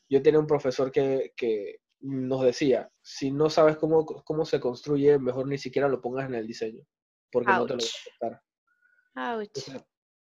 yo 0.07 0.21
tenía 0.21 0.39
un 0.39 0.45
profesor 0.45 0.91
que, 0.91 1.33
que 1.35 1.81
nos 2.01 2.43
decía, 2.43 2.91
si 3.01 3.31
no 3.31 3.49
sabes 3.49 3.77
cómo, 3.77 4.05
cómo 4.05 4.45
se 4.45 4.59
construye, 4.59 5.17
mejor 5.17 5.47
ni 5.47 5.57
siquiera 5.57 5.87
lo 5.89 6.01
pongas 6.01 6.27
en 6.27 6.35
el 6.35 6.45
diseño, 6.45 6.83
porque 7.31 7.51
no 7.51 7.65
te 7.65 7.73
lo 7.73 7.79
a 7.81 7.87
aceptar. 7.87 8.41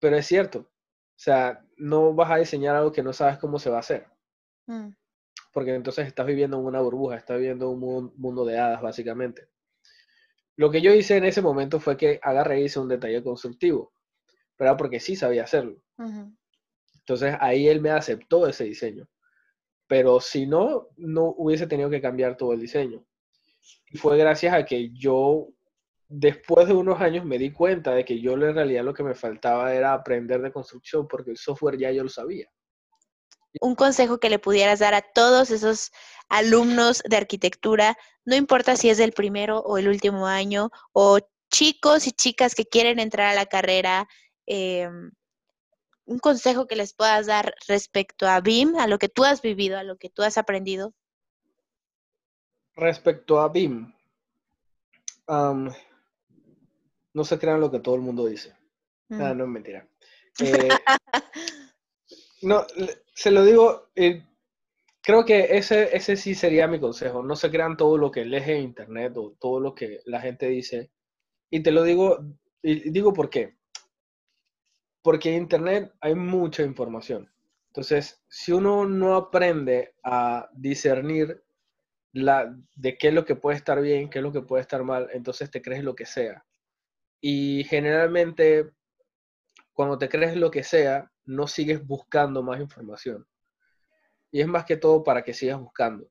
pero 0.01 0.17
es 0.17 0.27
cierto, 0.27 0.60
o 0.60 0.67
sea, 1.15 1.65
no 1.77 2.13
vas 2.13 2.32
a 2.32 2.36
diseñar 2.36 2.75
algo 2.75 2.91
que 2.91 3.01
no 3.03 3.13
sabes 3.13 3.38
cómo 3.38 3.60
se 3.60 3.69
va 3.69 3.77
a 3.77 3.86
hacer, 3.88 4.08
Mm, 4.67 4.89
porque 5.60 5.76
entonces 5.76 6.08
estás 6.08 6.26
viviendo 6.26 6.58
en 6.58 6.65
una 6.65 6.80
burbuja, 6.80 7.17
estás 7.17 7.38
viviendo 7.38 7.65
en 7.65 7.72
un 7.74 7.80
mu- 7.82 8.13
mundo 8.15 8.45
de 8.45 8.58
hadas, 8.58 8.82
básicamente. 8.82 9.50
Lo 10.56 10.72
que 10.72 10.80
yo 10.80 10.93
hice 10.93 11.17
en 11.17 11.26
ese 11.26 11.41
momento 11.41 11.82
fue 11.82 11.98
que 11.98 12.17
agarré 12.24 12.62
y 12.62 12.63
hice 12.63 12.80
un 12.80 12.88
detalle 12.88 13.22
constructivo, 13.22 13.91
pero 14.56 14.78
porque 14.78 15.02
sí 15.02 15.17
sabía 15.17 15.43
hacerlo. 15.43 15.76
Entonces 17.00 17.36
ahí 17.41 17.67
él 17.67 17.82
me 17.82 17.89
aceptó 17.89 18.48
ese 18.48 18.63
diseño. 18.63 19.06
Pero 19.88 20.22
si 20.22 20.48
no, 20.48 20.88
no 20.95 21.34
hubiese 21.38 21.67
tenido 21.67 21.89
que 21.89 22.00
cambiar 22.02 22.38
todo 22.38 22.54
el 22.54 22.62
diseño. 22.62 23.04
Y 23.91 23.98
fue 23.98 24.17
gracias 24.17 24.54
a 24.54 24.63
que 24.63 24.91
yo, 24.91 25.50
después 26.08 26.69
de 26.69 26.74
unos 26.74 27.02
años, 27.02 27.26
me 27.26 27.38
di 27.38 27.52
cuenta 27.52 27.93
de 27.93 28.06
que 28.06 28.22
yo 28.22 28.34
en 28.36 28.56
realidad 28.56 28.86
lo 28.86 28.93
que 28.93 29.04
me 29.04 29.13
faltaba 29.13 29.74
era 29.74 29.91
aprender 29.93 30.41
de 30.41 30.54
construcción, 30.54 31.06
porque 31.06 31.32
el 31.32 31.38
software 31.38 31.78
ya 31.78 31.91
yo 31.91 32.04
lo 32.04 32.10
sabía. 32.10 32.50
Un 33.62 33.75
consejo 33.75 34.19
que 34.19 34.29
le 34.29 34.39
pudieras 34.39 34.79
dar 34.79 34.93
a 34.93 35.01
todos 35.01 35.51
esos 35.51 35.91
alumnos 36.29 37.01
de 37.09 37.17
arquitectura, 37.17 37.97
no 38.25 38.35
importa 38.35 38.75
si 38.75 38.89
es 38.89 38.97
del 38.97 39.12
primero 39.12 39.59
o 39.59 39.77
el 39.77 39.88
último 39.88 40.27
año, 40.27 40.69
o 40.93 41.19
chicos 41.51 42.07
y 42.07 42.12
chicas 42.12 42.55
que 42.55 42.65
quieren 42.65 42.99
entrar 42.99 43.27
a 43.27 43.35
la 43.35 43.47
carrera, 43.47 44.07
em, 44.45 45.12
un 46.05 46.19
consejo 46.19 46.67
que 46.67 46.75
les 46.75 46.93
puedas 46.93 47.27
dar 47.27 47.53
respecto 47.67 48.27
a 48.27 48.41
BIM, 48.41 48.75
a 48.77 48.88
lo 48.88 48.97
que 48.99 49.09
tú 49.09 49.23
has 49.23 49.41
vivido, 49.41 49.77
a 49.77 49.83
lo 49.83 49.97
que 49.97 50.09
tú 50.09 50.23
has 50.23 50.38
aprendido. 50.38 50.93
Respecto 52.75 53.39
a 53.39 53.49
BIM, 53.49 53.93
am, 55.27 55.73
no 57.13 57.23
se 57.23 57.38
crean 57.38 57.59
lo 57.59 57.69
que 57.69 57.79
todo 57.79 57.95
el 57.95 58.01
mundo 58.01 58.25
dice. 58.25 58.55
Mm. 59.09 59.21
Ah, 59.21 59.33
no 59.33 59.43
es 59.45 59.49
mentira. 59.49 59.88
Eh, 60.41 60.69
no, 62.41 62.65
se 63.13 63.32
lo 63.32 63.43
digo, 63.43 63.89
eh, 63.95 64.23
creo 65.02 65.25
que 65.25 65.58
ese, 65.58 65.95
ese 65.95 66.15
sí 66.15 66.36
sería 66.36 66.67
mi 66.67 66.80
consejo. 66.80 67.23
No 67.23 67.36
se 67.36 67.49
crean 67.49 67.78
todo 67.78 67.97
lo 67.97 68.12
que 68.12 68.25
lees 68.25 68.47
en 68.47 68.63
internet 68.63 69.13
o 69.17 69.36
todo 69.39 69.60
lo 69.60 69.75
que 69.75 70.02
la 70.06 70.21
gente 70.21 70.47
dice. 70.47 70.91
Y 71.49 71.62
te 71.62 71.71
lo 71.71 71.84
digo, 71.84 72.19
y 72.62 72.89
digo 72.91 73.13
por 73.13 73.30
qué. 73.30 73.58
Porque 75.02 75.30
en 75.30 75.43
internet 75.43 75.93
hay 76.02 76.15
mucha 76.15 76.63
información. 76.63 77.30
Entonces, 77.67 78.21
si 78.28 78.52
uno 78.52 78.86
no 78.86 79.15
aprende 79.15 79.95
a 80.04 80.49
discernir 80.54 81.43
la, 82.13 82.56
de 82.75 82.97
qué 82.97 83.10
es 83.10 83.13
lo 83.13 83.25
que 83.25 83.36
puede 83.36 83.58
estar 83.58 83.82
bien, 83.82 84.10
qué 84.10 84.19
es 84.19 84.23
lo 84.23 84.32
que 84.32 84.41
puede 84.41 84.62
estar 84.62 84.84
mal, 84.84 85.10
entonces 85.13 85.52
te 85.52 85.62
crees 85.62 85.84
lo 85.84 85.95
que 85.95 86.06
sea. 86.06 86.45
Y 87.21 87.63
generalmente, 87.65 88.71
cuando 89.73 89.97
te 89.97 90.10
crees 90.10 90.36
lo 90.36 90.52
que 90.52 90.63
sea, 90.63 91.12
no 91.25 91.47
sigues 91.47 91.86
buscando 91.86 92.43
más 92.43 92.60
información. 92.60 93.25
Y 94.32 94.41
es 94.41 94.47
más 94.47 94.65
que 94.65 94.77
todo 94.77 95.03
para 95.03 95.23
que 95.23 95.34
sigas 95.34 95.60
buscando, 95.60 96.10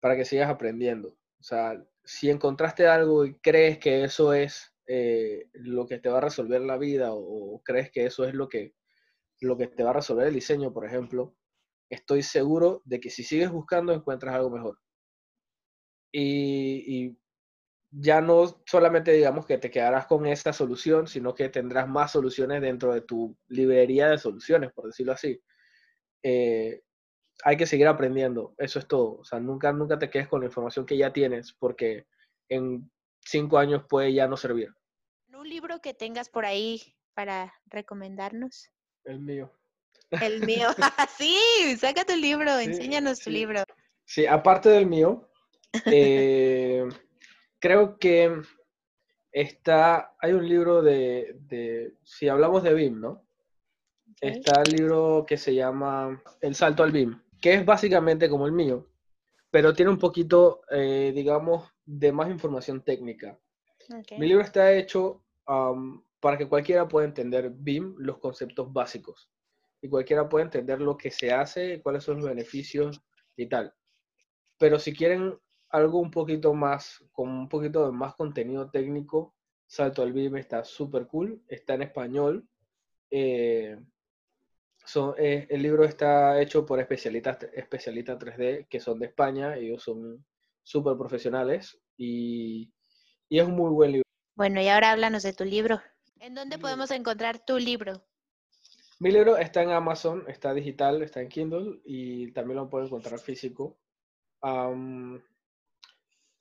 para 0.00 0.16
que 0.16 0.24
sigas 0.24 0.50
aprendiendo. 0.50 1.08
O 1.08 1.42
sea, 1.42 1.82
si 2.04 2.30
encontraste 2.30 2.86
algo 2.86 3.24
y 3.24 3.34
crees 3.38 3.78
que 3.78 4.04
eso 4.04 4.32
es 4.32 4.74
eh, 4.86 5.48
lo 5.52 5.86
que 5.86 5.98
te 5.98 6.08
va 6.08 6.18
a 6.18 6.22
resolver 6.22 6.62
la 6.62 6.78
vida 6.78 7.10
o, 7.12 7.62
crees 7.64 7.90
que 7.90 8.06
eso 8.06 8.24
es 8.24 8.34
lo 8.34 8.48
que, 8.48 8.74
lo 9.40 9.56
que 9.56 9.68
te 9.68 9.82
va 9.82 9.90
a 9.90 9.94
resolver 9.94 10.26
el 10.28 10.34
diseño, 10.34 10.72
por 10.72 10.86
ejemplo, 10.86 11.36
estoy 11.90 12.22
seguro 12.22 12.82
de 12.84 13.00
que 13.00 13.10
si 13.10 13.22
sigues 13.22 13.50
buscando 13.50 13.92
encuentras 13.92 14.34
algo 14.34 14.50
mejor. 14.50 14.78
y, 16.12 17.06
y 17.06 17.18
ya 17.90 18.20
no 18.20 18.62
solamente 18.66 19.12
digamos 19.12 19.46
que 19.46 19.58
te 19.58 19.70
quedarás 19.70 20.06
con 20.06 20.26
esta 20.26 20.52
solución, 20.52 21.06
sino 21.06 21.34
que 21.34 21.48
tendrás 21.48 21.88
más 21.88 22.12
soluciones 22.12 22.60
dentro 22.60 22.92
de 22.92 23.00
tu 23.00 23.36
librería 23.48 24.08
de 24.08 24.18
soluciones, 24.18 24.72
por 24.72 24.86
decirlo 24.86 25.12
así. 25.12 25.40
Eh, 26.22 26.82
hay 27.44 27.56
que 27.56 27.66
seguir 27.66 27.86
aprendiendo, 27.86 28.54
eso 28.58 28.78
es 28.78 28.86
todo. 28.86 29.20
O 29.20 29.24
sea, 29.24 29.40
nunca, 29.40 29.72
nunca 29.72 29.98
te 29.98 30.10
quedes 30.10 30.28
con 30.28 30.40
la 30.40 30.46
información 30.46 30.84
que 30.84 30.96
ya 30.96 31.12
tienes, 31.12 31.52
porque 31.52 32.06
en 32.48 32.90
cinco 33.20 33.58
años 33.58 33.84
puede 33.88 34.12
ya 34.12 34.26
no 34.26 34.36
servir. 34.36 34.70
¿Un 35.32 35.48
libro 35.48 35.80
que 35.80 35.94
tengas 35.94 36.28
por 36.28 36.44
ahí 36.44 36.82
para 37.14 37.52
recomendarnos? 37.66 38.70
El 39.04 39.20
mío. 39.20 39.52
El 40.10 40.44
mío. 40.44 40.68
sí, 41.18 41.38
saca 41.78 42.04
tu 42.04 42.16
libro, 42.16 42.58
Sí, 42.58 42.64
enséñanos 42.64 43.18
tu 43.18 43.24
sí. 43.24 43.30
libro. 43.30 43.62
Sí, 44.04 44.26
aparte 44.26 44.70
del 44.70 44.86
mío, 44.86 45.28
eh, 45.86 46.88
creo 47.58 47.98
que 47.98 48.40
está, 49.32 50.14
hay 50.20 50.32
un 50.32 50.48
libro 50.48 50.82
de, 50.82 51.36
de- 51.40 51.94
si 52.04 52.28
hablamos 52.28 52.62
de 52.62 52.74
BIM, 52.74 53.00
¿no? 53.00 53.10
Ok. 53.10 54.16
Está 54.20 54.62
el 54.62 54.72
libro 54.76 55.24
que 55.26 55.36
se 55.36 55.54
llama 55.54 56.22
El 56.40 56.54
salto 56.54 56.82
al 56.82 56.92
BIM, 56.92 57.20
que 57.40 57.54
es 57.54 57.64
básicamente 57.64 58.28
como 58.28 58.46
el 58.46 58.52
mío, 58.52 58.86
pero 59.50 59.74
tiene 59.74 59.90
un 59.90 59.98
poquito, 59.98 60.62
eh, 60.70 61.12
digamos, 61.14 61.70
de 61.84 62.12
más 62.12 62.30
información 62.30 62.82
técnica. 62.82 63.38
Ok. 63.90 64.18
Mi 64.18 64.26
libro 64.26 64.42
está 64.42 64.72
hecho 64.72 65.22
am, 65.46 66.02
para 66.20 66.36
que 66.36 66.48
cualquiera 66.48 66.88
pueda 66.88 67.06
entender 67.06 67.50
BIM, 67.50 67.94
los 67.98 68.18
conceptos 68.18 68.72
básicos, 68.72 69.30
y 69.80 69.88
cualquiera 69.88 70.28
pueda 70.28 70.44
entender 70.44 70.80
lo 70.80 70.96
que 70.96 71.10
se 71.10 71.32
hace, 71.32 71.80
cuáles 71.80 72.02
son 72.02 72.16
los 72.18 72.26
beneficios 72.28 73.00
y 73.36 73.46
tal. 73.46 73.72
Pero 74.58 74.78
si 74.80 74.92
quieren 74.92 75.38
algo 75.70 75.98
un 75.98 76.10
poquito 76.10 76.54
más, 76.54 77.04
con 77.12 77.28
un 77.30 77.48
poquito 77.48 77.86
de 77.86 77.92
más 77.92 78.14
contenido 78.14 78.70
técnico, 78.70 79.34
Salto 79.66 80.02
al 80.02 80.12
BIM 80.14 80.36
está 80.38 80.64
súper 80.64 81.06
cool, 81.06 81.42
está 81.48 81.74
en 81.74 81.82
español. 81.82 82.48
eh, 83.10 83.78
son- 84.84 85.14
eh, 85.18 85.46
el 85.50 85.62
libro 85.62 85.84
está 85.84 86.40
hecho 86.40 86.64
por 86.64 86.80
especialistas, 86.80 87.38
especialistas 87.52 88.18
3D 88.18 88.66
que 88.68 88.80
son 88.80 88.98
de 88.98 89.06
España, 89.06 89.56
ellos 89.56 89.82
son 89.82 90.24
súper 90.62 90.96
profesionales 90.96 91.78
y, 91.96 92.72
y 93.28 93.38
es 93.38 93.46
un 93.46 93.54
muy 93.54 93.70
buen 93.70 93.92
libro. 93.92 94.02
Bueno, 94.36 94.60
y 94.60 94.68
ahora 94.68 94.92
háblanos 94.92 95.22
de 95.22 95.32
tu 95.32 95.44
libro. 95.44 95.80
¿En 96.20 96.34
dónde 96.34 96.56
Mi 96.56 96.62
podemos 96.62 96.90
encontrar 96.90 97.38
tu 97.44 97.58
libro? 97.58 98.02
Mi 99.00 99.10
libro 99.12 99.36
está 99.36 99.62
en 99.62 99.70
Amazon, 99.70 100.24
está 100.28 100.52
digital, 100.54 101.02
está 101.02 101.20
en 101.20 101.28
Kindle 101.28 101.80
y 101.84 102.32
también 102.32 102.56
lo 102.56 102.68
pueden 102.68 102.86
encontrar 102.88 103.18
físico. 103.20 103.76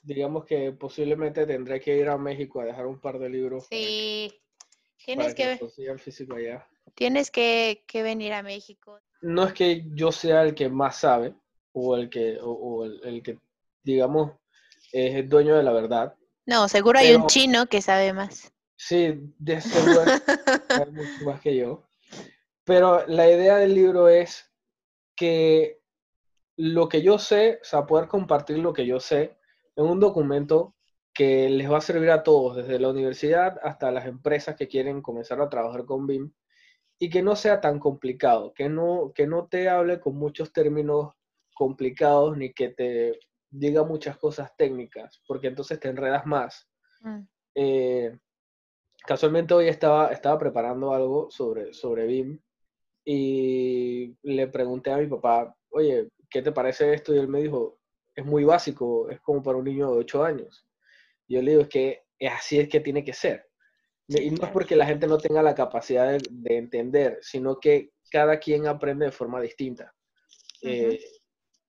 Digamos 0.07 0.45
que 0.45 0.71
posiblemente 0.71 1.45
tendré 1.45 1.81
que 1.81 1.97
ir 1.97 2.07
a 2.07 2.17
México 2.17 2.61
a 2.61 2.65
dejar 2.65 2.87
un 2.87 2.99
par 2.99 3.19
de 3.19 3.29
libros 3.29 3.67
Sí, 3.69 4.31
para 4.31 5.05
tienes 5.05 5.35
que, 5.35 5.43
que, 5.43 5.59
consigan 5.59 5.99
físico 5.99 6.35
allá. 6.35 6.65
tienes 6.95 7.29
que, 7.29 7.83
que 7.85 8.03
venir 8.03 8.31
a 8.33 8.41
México. 8.41 8.99
No 9.21 9.45
es 9.45 9.53
que 9.53 9.83
yo 9.93 10.11
sea 10.11 10.43
el 10.43 10.55
que 10.55 10.69
más 10.69 10.97
sabe 10.97 11.33
o 11.73 11.97
el 11.97 12.09
que, 12.09 12.37
o, 12.41 12.51
o 12.51 12.85
el, 12.85 13.01
el 13.03 13.21
que, 13.21 13.37
digamos, 13.83 14.31
es 14.93 15.15
el 15.15 15.27
dueño 15.27 15.55
de 15.57 15.63
la 15.63 15.73
verdad. 15.73 16.15
No, 16.45 16.69
seguro 16.69 16.99
hay 16.99 17.13
un 17.13 17.27
chino 17.27 17.65
que 17.67 17.81
sabe 17.81 18.13
más. 18.13 18.53
Sí, 18.77 19.19
de 19.37 19.59
seguro 19.59 20.03
sabe 20.69 20.91
mucho 20.91 21.25
más 21.25 21.41
que 21.41 21.57
yo. 21.57 21.83
Pero 22.63 23.05
la 23.07 23.29
idea 23.29 23.57
del 23.57 23.73
libro 23.75 24.07
es 24.07 24.49
que 25.15 25.81
lo 26.55 26.87
que 26.87 27.01
yo 27.01 27.19
sé, 27.19 27.59
o 27.61 27.65
sea, 27.65 27.85
poder 27.85 28.07
compartir 28.07 28.59
lo 28.59 28.71
que 28.71 28.85
yo 28.85 28.99
sé 28.99 29.36
en 29.77 29.85
un 29.85 29.99
documento 30.01 30.75
que 31.13 31.49
les 31.49 31.71
va 31.71 31.77
a 31.77 31.81
servir 31.81 32.11
a 32.11 32.23
todos, 32.23 32.57
desde 32.57 32.79
la 32.79 32.89
universidad 32.89 33.57
hasta 33.63 33.91
las 33.91 34.05
empresas 34.05 34.55
que 34.55 34.67
quieren 34.67 35.01
comenzar 35.01 35.41
a 35.41 35.49
trabajar 35.49 35.85
con 35.85 36.05
BIM, 36.05 36.31
y 36.99 37.09
que 37.09 37.21
no 37.21 37.35
sea 37.35 37.61
tan 37.61 37.79
complicado, 37.79 38.53
que 38.53 38.69
no, 38.69 39.11
que 39.13 39.27
no 39.27 39.47
te 39.47 39.69
hable 39.69 39.99
con 39.99 40.15
muchos 40.15 40.51
términos 40.51 41.13
complicados 41.55 42.37
ni 42.37 42.53
que 42.53 42.69
te 42.69 43.19
diga 43.49 43.83
muchas 43.83 44.17
cosas 44.17 44.55
técnicas, 44.57 45.21
porque 45.27 45.47
entonces 45.47 45.79
te 45.79 45.89
enredas 45.89 46.25
más. 46.25 46.67
Mm, 47.01 47.21
Eh, 47.55 48.17
casualmente 49.05 49.53
hoy 49.53 49.67
estaba, 49.67 50.11
estaba 50.11 50.37
preparando 50.37 50.93
algo 50.93 51.31
sobre, 51.31 51.73
sobre 51.73 52.05
BIM 52.05 52.39
y 53.05 54.15
le 54.23 54.47
pregunté 54.47 54.91
a 54.91 54.97
mi 54.97 55.07
papá, 55.07 55.55
oye, 55.69 56.09
¿qué 56.29 56.41
te 56.41 56.51
parece 56.51 56.93
esto? 56.93 57.15
Y 57.15 57.19
él 57.19 57.27
me 57.27 57.41
dijo, 57.41 57.76
es 58.17 58.25
muy 58.25 58.43
básico, 58.43 59.09
es 59.09 59.21
como 59.21 59.43
para 59.43 59.57
un 59.57 59.65
niño 59.65 59.91
de 59.91 59.99
8 59.99 60.23
años. 60.23 60.65
Yo 61.27 61.41
le 61.41 61.51
digo, 61.51 61.61
es 61.61 61.69
que 61.69 62.03
así 62.27 62.59
es 62.59 62.67
que 62.67 62.79
tiene 62.79 63.03
que 63.03 63.13
ser. 63.13 63.47
Y 64.07 64.31
no 64.31 64.45
es 64.45 64.51
porque 64.51 64.75
la 64.75 64.87
gente 64.87 65.05
no 65.05 65.19
tenga 65.19 65.43
la 65.43 65.53
capacidad 65.53 66.09
de, 66.09 66.19
de 66.31 66.57
entender, 66.57 67.19
sino 67.21 67.59
que 67.59 67.91
cada 68.09 68.39
quien 68.39 68.65
aprende 68.65 69.05
de 69.05 69.11
forma 69.11 69.39
distinta. 69.39 69.93
Eh, 70.63 70.99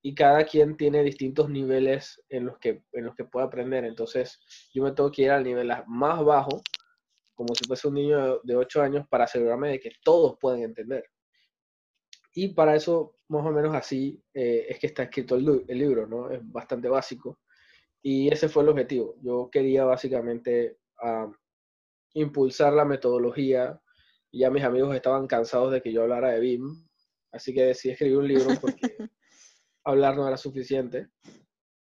y 0.00 0.14
cada 0.14 0.44
quien 0.44 0.76
tiene 0.76 1.02
distintos 1.02 1.50
niveles 1.50 2.22
en 2.30 2.46
los, 2.46 2.58
que, 2.58 2.82
en 2.92 3.04
los 3.04 3.14
que 3.14 3.24
puede 3.24 3.46
aprender. 3.46 3.84
Entonces, 3.84 4.40
yo 4.72 4.82
me 4.82 4.92
tengo 4.92 5.11
que 5.11 5.22
ir 5.22 5.30
al 5.30 5.44
nivel 5.44 5.70
más 5.87 6.24
bajo, 6.24 6.62
como 7.34 7.54
si 7.54 7.66
fuese 7.66 7.88
un 7.88 7.94
niño 7.94 8.40
de 8.42 8.56
8 8.56 8.80
años, 8.80 9.06
para 9.08 9.24
asegurarme 9.24 9.68
de 9.68 9.80
que 9.80 9.90
todos 10.02 10.38
pueden 10.40 10.62
entender. 10.62 11.04
Y 12.40 12.55
para 12.55 12.77
eso, 12.77 13.16
más 13.31 13.44
o 13.44 13.51
menos 13.51 13.74
así, 13.74 14.22
eh, 14.33 14.66
es 14.68 14.79
que 14.79 14.87
está 14.87 15.03
escrito 15.03 15.35
el, 15.35 15.66
libro, 15.66 16.07
¿no? 16.07 16.31
Es 16.31 16.38
bastante 16.40 16.88
básico. 16.88 17.40
Y 18.01 18.33
ese 18.33 18.48
fue 18.48 18.62
el 18.62 18.68
objetivo. 18.68 19.16
Yo 19.20 19.48
quería 19.51 19.85
básicamente 19.85 20.79
impulsar 22.14 22.74
la 22.74 22.85
metodología. 22.85 23.83
Y 24.31 24.38
ya 24.38 24.51
mis 24.51 24.62
amigos 24.62 24.94
estaban 24.94 25.27
cansados 25.27 25.72
de 25.72 25.83
que 25.83 25.92
yo 25.92 26.03
hablara 26.03 26.31
de 26.31 26.38
BIM, 26.38 26.87
así 27.33 27.53
que 27.53 27.64
decidí 27.64 27.94
escribir 27.94 28.18
un 28.18 28.29
libro 28.29 28.51
porque 28.61 28.79
hablar 29.85 30.14
no 30.14 30.29
era 30.29 30.37
suficiente. 30.37 31.09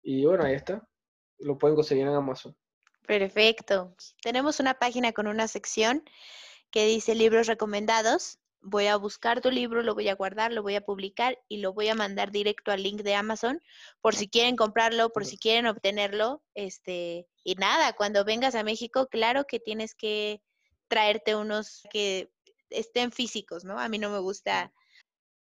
Y 0.03 0.23
bueno, 0.23 0.43
ahí 0.43 0.53
está. 0.53 0.87
Lo 1.39 1.57
pueden 1.57 1.75
conseguir 1.75 2.03
en 2.03 2.13
Amazon. 2.13 2.55
Perfecto. 3.07 3.95
Tenemos 4.21 4.59
una 4.59 4.75
página 4.75 5.13
con 5.13 5.25
una 5.25 5.47
sección 5.47 6.03
que 6.69 6.85
dice 6.85 7.15
libros 7.15 7.47
recomendados. 7.47 8.37
Voy 8.65 8.87
a 8.87 8.95
buscar 8.95 9.41
tu 9.41 9.51
libro, 9.51 9.83
lo 9.83 9.93
voy 9.93 10.07
a 10.07 10.15
guardar, 10.15 10.53
lo 10.53 10.63
voy 10.63 10.75
a 10.75 10.81
publicar 10.81 11.37
y 11.49 11.57
lo 11.57 11.73
voy 11.73 11.89
a 11.89 11.95
mandar 11.95 12.31
directo 12.31 12.71
al 12.71 12.81
link 12.81 13.01
de 13.01 13.13
Amazon 13.13 13.61
por 14.01 14.15
si 14.15 14.29
quieren 14.29 14.55
comprarlo, 14.55 15.11
por 15.11 15.25
si 15.25 15.37
quieren 15.37 15.67
obtenerlo. 15.67 16.41
Este, 16.55 17.27
y 17.43 17.55
nada, 17.55 17.91
cuando 17.93 18.23
vengas 18.23 18.55
a 18.55 18.63
México, 18.63 19.07
claro 19.07 19.43
que 19.45 19.59
tienes 19.59 19.93
que 19.95 20.41
traerte 20.87 21.35
unos 21.35 21.83
que 21.91 22.31
estén 22.69 23.11
físicos, 23.11 23.65
¿no? 23.65 23.79
A 23.79 23.89
mí 23.89 23.97
no 23.99 24.09
me 24.09 24.19
gusta 24.19 24.71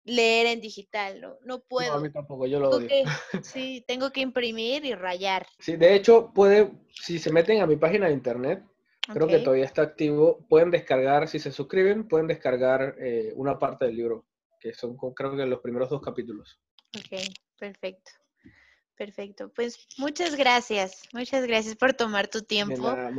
leer 0.05 0.47
en 0.47 0.61
digital, 0.63 1.21
no, 1.21 1.35
no 1.45 1.57
No, 1.57 1.57
a 1.57 1.59
puedo. 1.69 2.01
mí 2.01 2.11
tampoco, 2.11 2.47
yo 2.47 2.59
lo 2.59 2.71
Tengo 2.71 2.77
odio. 2.79 2.89
que- 2.89 3.05
sí, 3.43 3.85
tengo 3.87 4.11
que 4.13 4.23
imprimir 4.23 4.85
y 4.87 4.95
rayar. 4.95 5.47
Sí, 5.59 5.77
de 5.77 5.95
hecho, 5.95 6.33
puede, 6.33 6.73
si 6.89 7.19
se 7.19 7.31
meten 7.31 7.61
a 7.61 7.67
mi 7.67 7.77
página 7.77 8.07
de 8.07 8.15
internet, 8.15 8.65
creo 9.13 9.27
que 9.27 9.37
Ok. 9.37 9.45
todavía 9.45 9.65
está 9.65 9.83
activo, 9.83 10.47
pueden 10.49 10.71
descargar, 10.71 11.29
si 11.29 11.39
se 11.39 11.53
suscriben, 11.53 12.09
pueden 12.09 12.27
descargar 12.27 12.97
eh, 12.99 13.33
una 13.37 13.59
parte 13.59 13.87
del 13.87 13.97
libro, 13.97 14.27
que 14.61 14.73
son 14.75 14.97
creo 14.97 15.37
que 15.37 15.47
los 15.47 15.61
primeros 15.61 15.91
dos 15.91 16.01
capítulos. 16.01 16.61
Ok, 16.97 17.21
perfecto. 17.59 18.13
Perfecto. 19.01 19.51
Pues 19.55 19.87
muchas 19.97 20.37
gracias. 20.37 21.09
Muchas 21.15 21.47
gracias 21.47 21.75
por 21.75 21.95
tomar 21.95 22.29
tu 22.29 22.43
tiempo. 22.43 22.83
nada. 22.83 23.11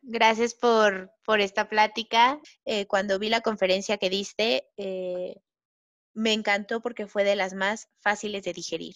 Gracias 0.00 0.54
por, 0.54 1.12
por 1.26 1.40
esta 1.42 1.68
plática. 1.68 2.40
Eh, 2.64 2.86
cuando 2.86 3.18
vi 3.18 3.28
la 3.28 3.42
conferencia 3.42 3.98
que 3.98 4.08
diste, 4.08 4.64
eh, 4.78 5.36
me 6.14 6.32
encantó 6.32 6.80
porque 6.80 7.06
fue 7.06 7.22
de 7.22 7.36
las 7.36 7.52
más 7.52 7.90
fáciles 7.98 8.44
de 8.44 8.54
digerir. 8.54 8.94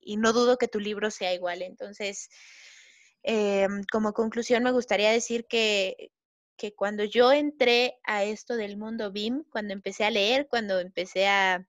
Y 0.00 0.16
no 0.16 0.32
dudo 0.32 0.58
que 0.58 0.66
tu 0.66 0.80
libro 0.80 1.12
sea 1.12 1.32
igual. 1.32 1.62
Entonces, 1.62 2.28
em, 3.22 3.82
como 3.90 4.12
conclusión, 4.12 4.62
me 4.62 4.72
gustaría 4.72 5.10
decir 5.10 5.46
que, 5.46 6.12
que 6.56 6.74
cuando 6.74 7.04
yo 7.04 7.32
entré 7.32 7.98
a 8.04 8.24
esto 8.24 8.56
del 8.56 8.76
mundo 8.76 9.12
BIM, 9.12 9.44
cuando 9.50 9.72
empecé 9.72 10.04
a 10.04 10.10
leer, 10.10 10.48
cuando 10.48 10.80
empecé 10.80 11.26
a 11.26 11.66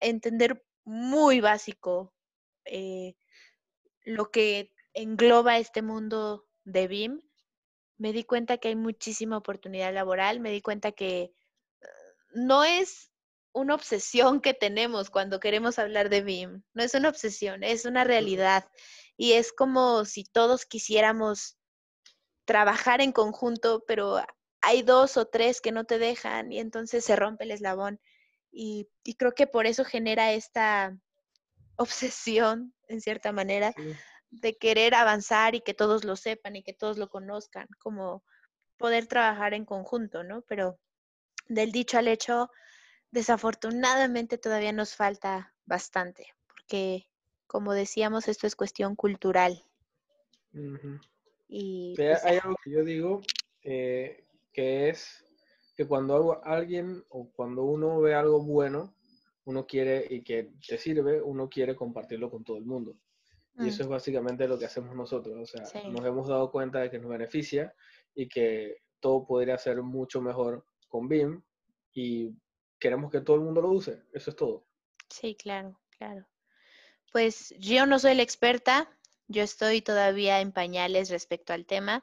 entender 0.00 0.64
muy 0.84 1.40
básico 1.40 2.12
eh, 2.64 3.14
lo 4.04 4.30
que 4.30 4.72
engloba 4.94 5.58
este 5.58 5.82
mundo 5.82 6.46
de 6.64 6.88
BIM, 6.88 7.20
me 7.98 8.12
di 8.12 8.24
cuenta 8.24 8.58
que 8.58 8.68
hay 8.68 8.76
muchísima 8.76 9.36
oportunidad 9.36 9.92
laboral, 9.92 10.40
me 10.40 10.50
di 10.50 10.62
cuenta 10.62 10.92
que 10.92 11.20
eh, 11.22 11.32
no 12.34 12.64
es 12.64 13.10
una 13.52 13.74
obsesión 13.74 14.40
que 14.40 14.54
tenemos 14.54 15.10
cuando 15.10 15.40
queremos 15.40 15.78
hablar 15.78 16.08
de 16.08 16.22
BIM, 16.22 16.62
no 16.74 16.82
es 16.82 16.94
una 16.94 17.08
obsesión, 17.08 17.64
es 17.64 17.84
una 17.84 18.04
realidad 18.04 18.68
y 19.18 19.32
es 19.32 19.52
como 19.52 20.04
si 20.04 20.24
todos 20.24 20.64
quisiéramos 20.64 21.58
trabajar 22.46 23.02
en 23.02 23.12
conjunto, 23.12 23.84
pero 23.86 24.24
hay 24.62 24.82
dos 24.82 25.16
o 25.16 25.26
tres 25.26 25.60
que 25.60 25.72
no 25.72 25.84
te 25.84 25.98
dejan 25.98 26.52
y 26.52 26.60
entonces 26.60 27.04
se 27.04 27.16
rompe 27.16 27.44
el 27.44 27.50
eslabón. 27.50 28.00
Y, 28.52 28.88
y 29.04 29.14
creo 29.14 29.32
que 29.32 29.48
por 29.48 29.66
eso 29.66 29.84
genera 29.84 30.32
esta 30.32 30.96
obsesión, 31.76 32.72
en 32.86 33.00
cierta 33.00 33.32
manera, 33.32 33.74
Sí. 33.76 33.92
de 34.30 34.56
querer 34.56 34.94
avanzar 34.94 35.54
y 35.56 35.62
que 35.62 35.74
todos 35.74 36.04
lo 36.04 36.14
sepan 36.14 36.54
y 36.54 36.62
que 36.62 36.72
todos 36.72 36.96
lo 36.96 37.08
conozcan, 37.08 37.66
como 37.80 38.22
poder 38.76 39.08
trabajar 39.08 39.52
en 39.52 39.64
conjunto, 39.64 40.22
¿no? 40.22 40.42
Pero 40.42 40.78
del 41.48 41.72
dicho 41.72 41.98
al 41.98 42.06
hecho, 42.06 42.50
desafortunadamente 43.10 44.38
todavía 44.38 44.72
nos 44.72 44.94
falta 44.94 45.54
bastante, 45.66 46.34
porque 46.46 47.08
como 47.48 47.72
decíamos, 47.74 48.28
esto 48.28 48.46
es 48.46 48.54
cuestión 48.54 48.94
cultural. 48.94 49.64
Y 51.48 51.94
pues, 51.96 52.24
hay 52.24 52.36
algo 52.38 52.54
que 52.62 52.70
yo 52.70 52.84
digo 52.84 53.20
eh, 53.62 54.24
que 54.52 54.90
es 54.90 55.24
que 55.74 55.86
cuando 55.86 56.44
alguien 56.44 57.04
o 57.08 57.30
cuando 57.32 57.62
uno 57.64 58.00
ve 58.00 58.14
algo 58.14 58.40
bueno, 58.42 58.94
uno 59.44 59.66
quiere 59.66 60.06
y 60.10 60.22
que 60.22 60.52
te 60.66 60.76
sirve, 60.78 61.22
uno 61.22 61.48
quiere 61.48 61.74
compartirlo 61.74 62.30
con 62.30 62.44
todo 62.44 62.58
el 62.58 62.64
mundo. 62.66 62.96
Y 63.56 63.62
mm, 63.62 63.66
eso 63.68 63.82
es 63.82 63.88
básicamente 63.88 64.46
lo 64.46 64.58
que 64.58 64.66
hacemos 64.66 64.94
nosotros. 64.94 65.36
O 65.40 65.46
sea, 65.46 65.64
Sí. 65.64 65.78
nos 65.88 66.04
hemos 66.04 66.28
dado 66.28 66.50
cuenta 66.50 66.80
de 66.80 66.90
que 66.90 66.98
nos 66.98 67.10
beneficia 67.10 67.74
y 68.14 68.28
que 68.28 68.82
todo 69.00 69.24
podría 69.26 69.56
ser 69.58 69.82
mucho 69.82 70.20
mejor 70.20 70.64
con 70.88 71.08
BIM 71.08 71.42
y 71.94 72.34
queremos 72.78 73.10
que 73.10 73.20
todo 73.20 73.36
el 73.36 73.42
mundo 73.42 73.62
lo 73.62 73.70
use. 73.70 74.04
Eso 74.12 74.30
es 74.30 74.36
todo. 74.36 74.66
sí, 75.10 75.34
claro, 75.36 75.80
claro. 75.96 76.26
Pues 77.12 77.54
yo 77.58 77.86
no 77.86 77.98
soy 77.98 78.14
la 78.14 78.22
experta, 78.22 78.88
yo 79.28 79.42
estoy 79.42 79.82
todavía 79.82 80.40
en 80.40 80.52
pañales 80.52 81.10
respecto 81.10 81.52
al 81.52 81.66
tema, 81.66 82.02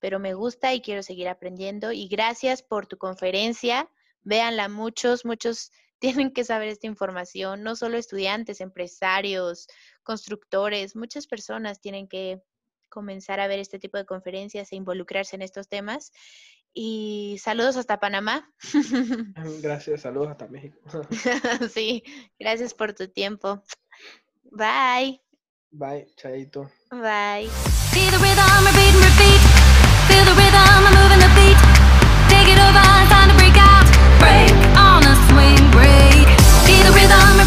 pero 0.00 0.18
me 0.18 0.34
gusta 0.34 0.74
y 0.74 0.80
quiero 0.80 1.02
seguir 1.02 1.28
aprendiendo. 1.28 1.92
Y 1.92 2.08
gracias 2.08 2.62
por 2.62 2.86
tu 2.86 2.98
conferencia. 2.98 3.90
Véanla 4.22 4.68
muchos, 4.68 5.24
muchos 5.24 5.70
tienen 5.98 6.32
que 6.32 6.44
saber 6.44 6.68
esta 6.68 6.86
información, 6.86 7.62
no 7.62 7.74
solo 7.76 7.96
estudiantes, 7.96 8.60
empresarios, 8.60 9.66
constructores, 10.02 10.94
muchas 10.94 11.26
personas 11.26 11.80
tienen 11.80 12.06
que 12.06 12.42
comenzar 12.88 13.40
a 13.40 13.46
ver 13.46 13.58
este 13.58 13.78
tipo 13.78 13.96
de 13.98 14.06
conferencias 14.06 14.72
e 14.72 14.76
involucrarse 14.76 15.36
en 15.36 15.42
estos 15.42 15.68
temas. 15.68 16.12
Y 16.78 17.38
saludos 17.40 17.78
hasta 17.78 17.98
Panamá. 17.98 18.52
Gracias, 19.62 20.02
saludos 20.02 20.28
hasta 20.28 20.46
México. 20.46 20.78
sí, 21.72 22.02
gracias 22.38 22.74
por 22.74 22.92
tu 22.92 23.08
tiempo. 23.08 23.62
Bye. 24.52 25.18
Bye, 25.72 26.06
chaito. 26.16 26.70
Bye. 26.90 27.48
The 27.96 28.22
rhythm, 28.22 28.64
repeat 28.64 28.92
and 28.94 29.04
repeat. 29.04 29.40
Feel 30.08 30.24
the 30.24 30.34
rhythm, 30.38 30.56
I'm 30.86 30.94
moving 30.94 31.20
the 31.20 31.28
beat. 31.36 31.58
Take 32.30 32.48
it 32.48 32.58
over, 32.60 32.86
time 33.10 33.28
to 33.28 33.36
break 33.36 33.56
out. 33.58 33.84
Break 34.22 34.52
on 34.78 35.02
a 35.04 35.14
swing 35.28 35.58
break. 35.74 36.28
The 36.86 36.92
rhythm, 36.94 37.45